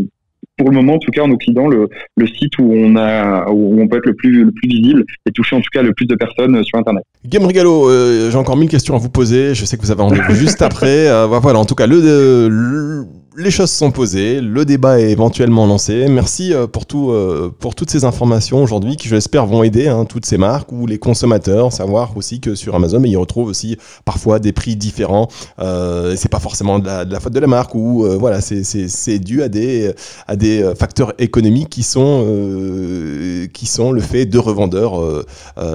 pour 0.56 0.70
le 0.70 0.76
moment, 0.76 0.94
en 0.94 0.98
tout 0.98 1.10
cas 1.10 1.22
en 1.22 1.30
Occident, 1.30 1.68
le, 1.68 1.88
le 2.16 2.26
site 2.26 2.58
où 2.58 2.72
on 2.72 2.96
a 2.96 3.50
où 3.50 3.80
on 3.80 3.88
peut 3.88 3.98
être 3.98 4.06
le 4.06 4.14
plus 4.14 4.44
le 4.44 4.52
plus 4.52 4.68
visible 4.68 5.04
et 5.26 5.32
toucher 5.32 5.54
en 5.54 5.60
tout 5.60 5.68
cas 5.72 5.82
le 5.82 5.92
plus 5.92 6.06
de 6.06 6.14
personnes 6.14 6.62
sur 6.64 6.78
Internet. 6.78 7.04
Game 7.26 7.44
Rigalo, 7.44 7.90
euh, 7.90 8.30
j'ai 8.30 8.38
encore 8.38 8.56
mille 8.56 8.68
questions 8.68 8.94
à 8.94 8.98
vous 8.98 9.10
poser. 9.10 9.54
Je 9.54 9.64
sais 9.64 9.76
que 9.76 9.82
vous 9.82 9.90
avez 9.90 10.02
rendez-vous 10.02 10.34
juste 10.34 10.62
après. 10.62 11.08
Euh, 11.08 11.26
voilà, 11.26 11.58
en 11.58 11.64
tout 11.66 11.74
cas, 11.74 11.86
le, 11.86 12.48
le 12.48 13.04
les 13.36 13.50
choses 13.50 13.70
sont 13.70 13.90
posées, 13.90 14.40
le 14.40 14.64
débat 14.64 14.98
est 14.98 15.10
éventuellement 15.10 15.66
lancé. 15.66 16.06
Merci 16.08 16.54
euh, 16.54 16.66
pour, 16.66 16.86
tout, 16.86 17.10
euh, 17.10 17.52
pour 17.58 17.74
toutes 17.74 17.90
ces 17.90 18.04
informations 18.04 18.62
aujourd'hui 18.62 18.96
qui, 18.96 19.08
je 19.08 19.14
l'espère, 19.14 19.46
vont 19.46 19.62
aider 19.62 19.88
hein, 19.88 20.04
toutes 20.06 20.24
ces 20.24 20.38
marques 20.38 20.72
ou 20.72 20.86
les 20.86 20.98
consommateurs, 20.98 21.72
savoir 21.72 22.16
aussi 22.16 22.40
que 22.40 22.54
sur 22.54 22.74
Amazon, 22.74 23.02
ils 23.04 23.16
retrouvent 23.16 23.48
aussi 23.48 23.76
parfois 24.04 24.38
des 24.38 24.52
prix 24.52 24.76
différents. 24.76 25.28
Euh, 25.58 26.14
c'est 26.16 26.30
pas 26.30 26.40
forcément 26.40 26.78
de 26.78 26.86
la, 26.86 27.20
faute 27.20 27.32
de 27.32 27.40
la 27.40 27.46
marque 27.46 27.74
ou 27.74 28.04
euh, 28.04 28.16
voilà, 28.16 28.40
c'est 28.40 29.18
dû 29.18 29.42
à 29.42 29.48
des, 29.48 29.92
à 30.26 30.36
des 30.36 30.72
facteurs 30.78 31.12
économiques 31.18 31.68
qui 31.68 31.82
sont, 31.82 32.26
qui 33.52 33.66
sont 33.66 33.92
le 33.92 34.00
fait 34.00 34.26
de 34.26 34.38
revendeurs 34.38 35.24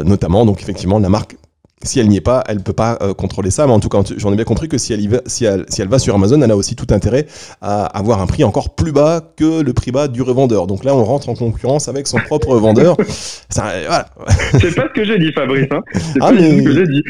notamment. 0.06 0.46
Donc 0.46 0.62
effectivement, 0.62 1.00
la 1.00 1.10
marque 1.10 1.36
si 1.84 2.00
elle 2.00 2.08
n'y 2.08 2.18
est 2.18 2.22
pas, 2.22 2.44
elle 2.48 2.58
ne 2.58 2.62
peut 2.62 2.74
pas 2.74 2.98
euh, 3.02 3.14
contrôler 3.14 3.52
ça. 3.52 3.66
Mais 3.68 3.74
en 3.74 3.80
tout 3.80 3.90
cas, 3.90 4.02
j'en 4.18 4.32
ai 4.32 4.36
bien 4.36 4.46
compris 4.46 4.68
que 4.68 4.78
si 4.78 4.94
elle, 4.94 5.08
va, 5.08 5.20
si, 5.26 5.46
elle, 5.46 5.66
si 5.70 5.82
elle 5.82 5.88
va 5.88 6.00
sur 6.00 6.16
Amazon, 6.16 6.42
elle 6.42 6.52
a 6.52 6.56
aussi 6.56 6.76
tout 6.76 6.88
intérêt 6.92 7.26
à 7.62 7.86
avoir 7.86 8.22
un 8.22 8.28
prix 8.28 8.44
encore 8.44 8.76
plus 8.76 8.92
bas 8.92 9.22
que 9.36 9.62
le 9.62 9.74
prix 9.74 9.92
bas 9.92 10.08
du 10.08 10.22
revendeur. 10.22 10.68
Donc 10.68 10.84
là, 10.84 10.96
on 10.96 11.04
rentre 11.04 11.30
en 11.30 11.36
concurrence 11.36 11.88
avec 11.88 12.08
son 12.08 12.18
propre 12.20 12.50
revendeur. 12.50 12.98
voilà. 13.56 14.06
C'est 14.60 14.76
pas 14.76 14.88
ce 14.88 15.00
que 15.00 15.06
j'ai 15.06 15.18
dit, 15.18 15.32
Fabrice. 15.34 15.68
Hein. 15.72 15.82
C'est 15.94 16.20
ah, 16.22 16.32
pas 16.32 16.38
ce 16.38 16.64
que 16.64 16.74
j'ai 16.74 16.88
dit. 16.88 17.04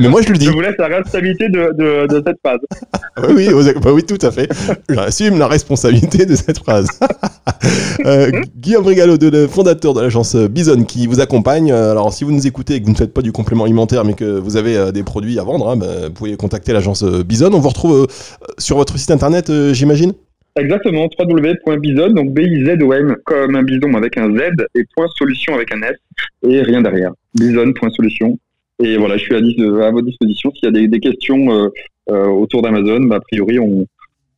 Mais, 0.00 0.08
moi, 0.08 0.22
je 0.22 0.32
le 0.32 0.38
dis. 0.38 0.46
Je 0.46 0.50
vous 0.50 0.60
laisse 0.60 0.76
la 0.78 0.88
responsabilité 0.88 1.48
de, 1.48 1.72
de, 1.76 2.06
de 2.06 2.22
cette 2.26 2.38
phrase. 2.44 2.60
oui, 3.34 3.48
oui, 3.52 3.64
bah 3.82 3.92
oui, 3.92 4.04
tout 4.04 4.24
à 4.26 4.30
fait. 4.30 4.48
J'assume 4.88 5.38
la 5.38 5.48
responsabilité 5.48 6.26
de 6.26 6.34
cette 6.34 6.58
phrase. 6.58 6.88
euh, 8.06 8.30
Guillaume 8.56 8.86
Rigalo, 8.86 9.16
le 9.20 9.46
fondateur 9.46 9.94
de 9.94 10.00
l'agence 10.00 10.36
Bison, 10.36 10.84
qui 10.84 11.06
vous 11.06 11.20
accompagne. 11.20 11.72
Alors, 11.72 12.12
si 12.12 12.24
vous 12.24 12.32
nous 12.32 12.46
écoutez 12.46 12.74
et 12.74 12.80
que 12.80 12.86
vous 12.86 12.92
ne 12.92 12.96
faites 12.96 13.12
pas 13.12 13.22
du 13.22 13.32
complément 13.32 13.64
alimentaire, 13.64 13.89
mais 14.04 14.14
que 14.14 14.24
vous 14.24 14.56
avez 14.56 14.76
euh, 14.76 14.92
des 14.92 15.02
produits 15.02 15.38
à 15.38 15.44
vendre, 15.44 15.68
hein, 15.68 15.76
bah, 15.76 16.08
vous 16.08 16.12
pouvez 16.12 16.36
contacter 16.36 16.72
l'agence 16.72 17.02
euh, 17.02 17.22
Bison. 17.22 17.52
On 17.52 17.60
vous 17.60 17.68
retrouve 17.68 18.02
euh, 18.02 18.52
sur 18.58 18.76
votre 18.76 18.98
site 18.98 19.10
internet, 19.10 19.50
j'imagine? 19.72 20.12
Exactement, 20.56 21.08
www.bison, 21.18 22.10
donc 22.10 22.34
B-I-Z-O-N, 22.34 23.16
comme 23.24 23.56
un 23.56 23.62
bison 23.62 23.94
avec 23.94 24.16
un 24.16 24.34
Z, 24.36 24.40
et 24.74 24.84
point 24.96 25.06
solution 25.16 25.54
avec 25.54 25.72
un 25.72 25.82
S, 25.82 25.96
et 26.48 26.62
rien 26.62 26.82
derrière. 26.82 27.12
Bison.solution. 27.34 28.38
Et 28.82 28.96
voilà, 28.96 29.16
je 29.16 29.24
suis 29.24 29.34
à, 29.34 29.38
à 29.38 29.90
votre 29.90 30.06
disposition. 30.06 30.50
S'il 30.54 30.74
y 30.74 30.84
a 30.84 30.88
des, 30.88 31.00
questions 31.00 31.70
autour 32.08 32.62
d'Amazon, 32.62 33.02
bah, 33.02 33.16
a 33.16 33.20
priori, 33.20 33.58
on, 33.58 33.86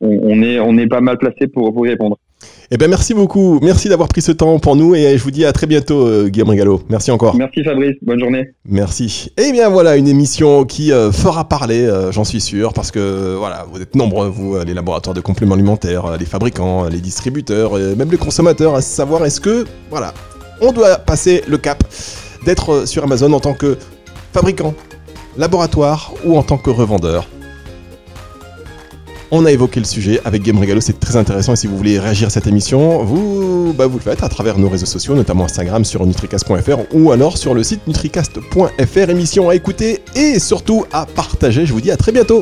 on, 0.00 0.42
est, 0.42 0.60
on 0.60 0.76
est 0.76 0.86
pas 0.86 1.00
mal 1.00 1.16
placé 1.16 1.46
pour 1.46 1.72
vous 1.72 1.80
répondre. 1.80 2.18
Eh 2.70 2.78
bien, 2.78 2.88
merci 2.88 3.12
beaucoup. 3.12 3.58
Merci 3.60 3.90
d'avoir 3.90 4.08
pris 4.08 4.22
ce 4.22 4.32
temps 4.32 4.58
pour 4.58 4.76
nous 4.76 4.94
et 4.94 5.18
je 5.18 5.22
vous 5.22 5.30
dis 5.30 5.44
à 5.44 5.52
très 5.52 5.66
bientôt, 5.66 6.06
euh, 6.06 6.28
Guillaume 6.28 6.48
Rigalo. 6.48 6.80
Merci 6.88 7.10
encore. 7.10 7.36
Merci 7.36 7.62
Fabrice. 7.62 7.96
Bonne 8.00 8.18
journée. 8.18 8.48
Merci. 8.66 9.30
Eh 9.36 9.52
bien, 9.52 9.68
voilà 9.68 9.96
une 9.96 10.08
émission 10.08 10.64
qui 10.64 10.90
euh, 10.90 11.12
fera 11.12 11.48
parler, 11.48 11.84
euh, 11.84 12.12
j'en 12.12 12.24
suis 12.24 12.40
sûr, 12.40 12.72
parce 12.72 12.90
que 12.90 13.36
voilà, 13.36 13.66
vous 13.70 13.82
êtes 13.82 13.94
nombreux, 13.94 14.28
vous, 14.28 14.56
les 14.64 14.72
laboratoires 14.72 15.14
de 15.14 15.20
compléments 15.20 15.54
alimentaires, 15.54 16.16
les 16.18 16.24
fabricants, 16.24 16.88
les 16.88 17.00
distributeurs, 17.00 17.74
même 17.74 18.10
les 18.10 18.16
consommateurs, 18.16 18.74
à 18.74 18.80
savoir 18.80 19.24
est-ce 19.26 19.40
que, 19.40 19.66
voilà, 19.90 20.14
on 20.62 20.72
doit 20.72 20.96
passer 20.96 21.42
le 21.48 21.58
cap 21.58 21.84
d'être 22.46 22.88
sur 22.88 23.04
Amazon 23.04 23.32
en 23.34 23.40
tant 23.40 23.54
que 23.54 23.76
fabricant, 24.32 24.74
laboratoire 25.36 26.14
ou 26.24 26.38
en 26.38 26.42
tant 26.42 26.56
que 26.56 26.70
revendeur? 26.70 27.28
On 29.34 29.46
a 29.46 29.50
évoqué 29.50 29.80
le 29.80 29.86
sujet 29.86 30.20
avec 30.26 30.42
Game 30.42 30.58
Regalo, 30.58 30.82
c'est 30.82 31.00
très 31.00 31.16
intéressant. 31.16 31.54
Et 31.54 31.56
si 31.56 31.66
vous 31.66 31.74
voulez 31.74 31.98
réagir 31.98 32.26
à 32.26 32.30
cette 32.30 32.46
émission, 32.46 33.02
vous, 33.02 33.72
bah, 33.72 33.86
vous 33.86 33.96
le 33.96 34.02
faites 34.02 34.22
à 34.22 34.28
travers 34.28 34.58
nos 34.58 34.68
réseaux 34.68 34.84
sociaux, 34.84 35.14
notamment 35.14 35.46
Instagram 35.46 35.86
sur 35.86 36.04
nutricast.fr 36.04 36.94
ou 36.94 37.12
alors 37.12 37.38
sur 37.38 37.54
le 37.54 37.62
site 37.62 37.86
nutricast.fr. 37.86 39.08
Émission 39.08 39.48
à 39.48 39.54
écouter 39.54 40.02
et 40.14 40.38
surtout 40.38 40.84
à 40.92 41.06
partager. 41.06 41.64
Je 41.64 41.72
vous 41.72 41.80
dis 41.80 41.90
à 41.90 41.96
très 41.96 42.12
bientôt. 42.12 42.40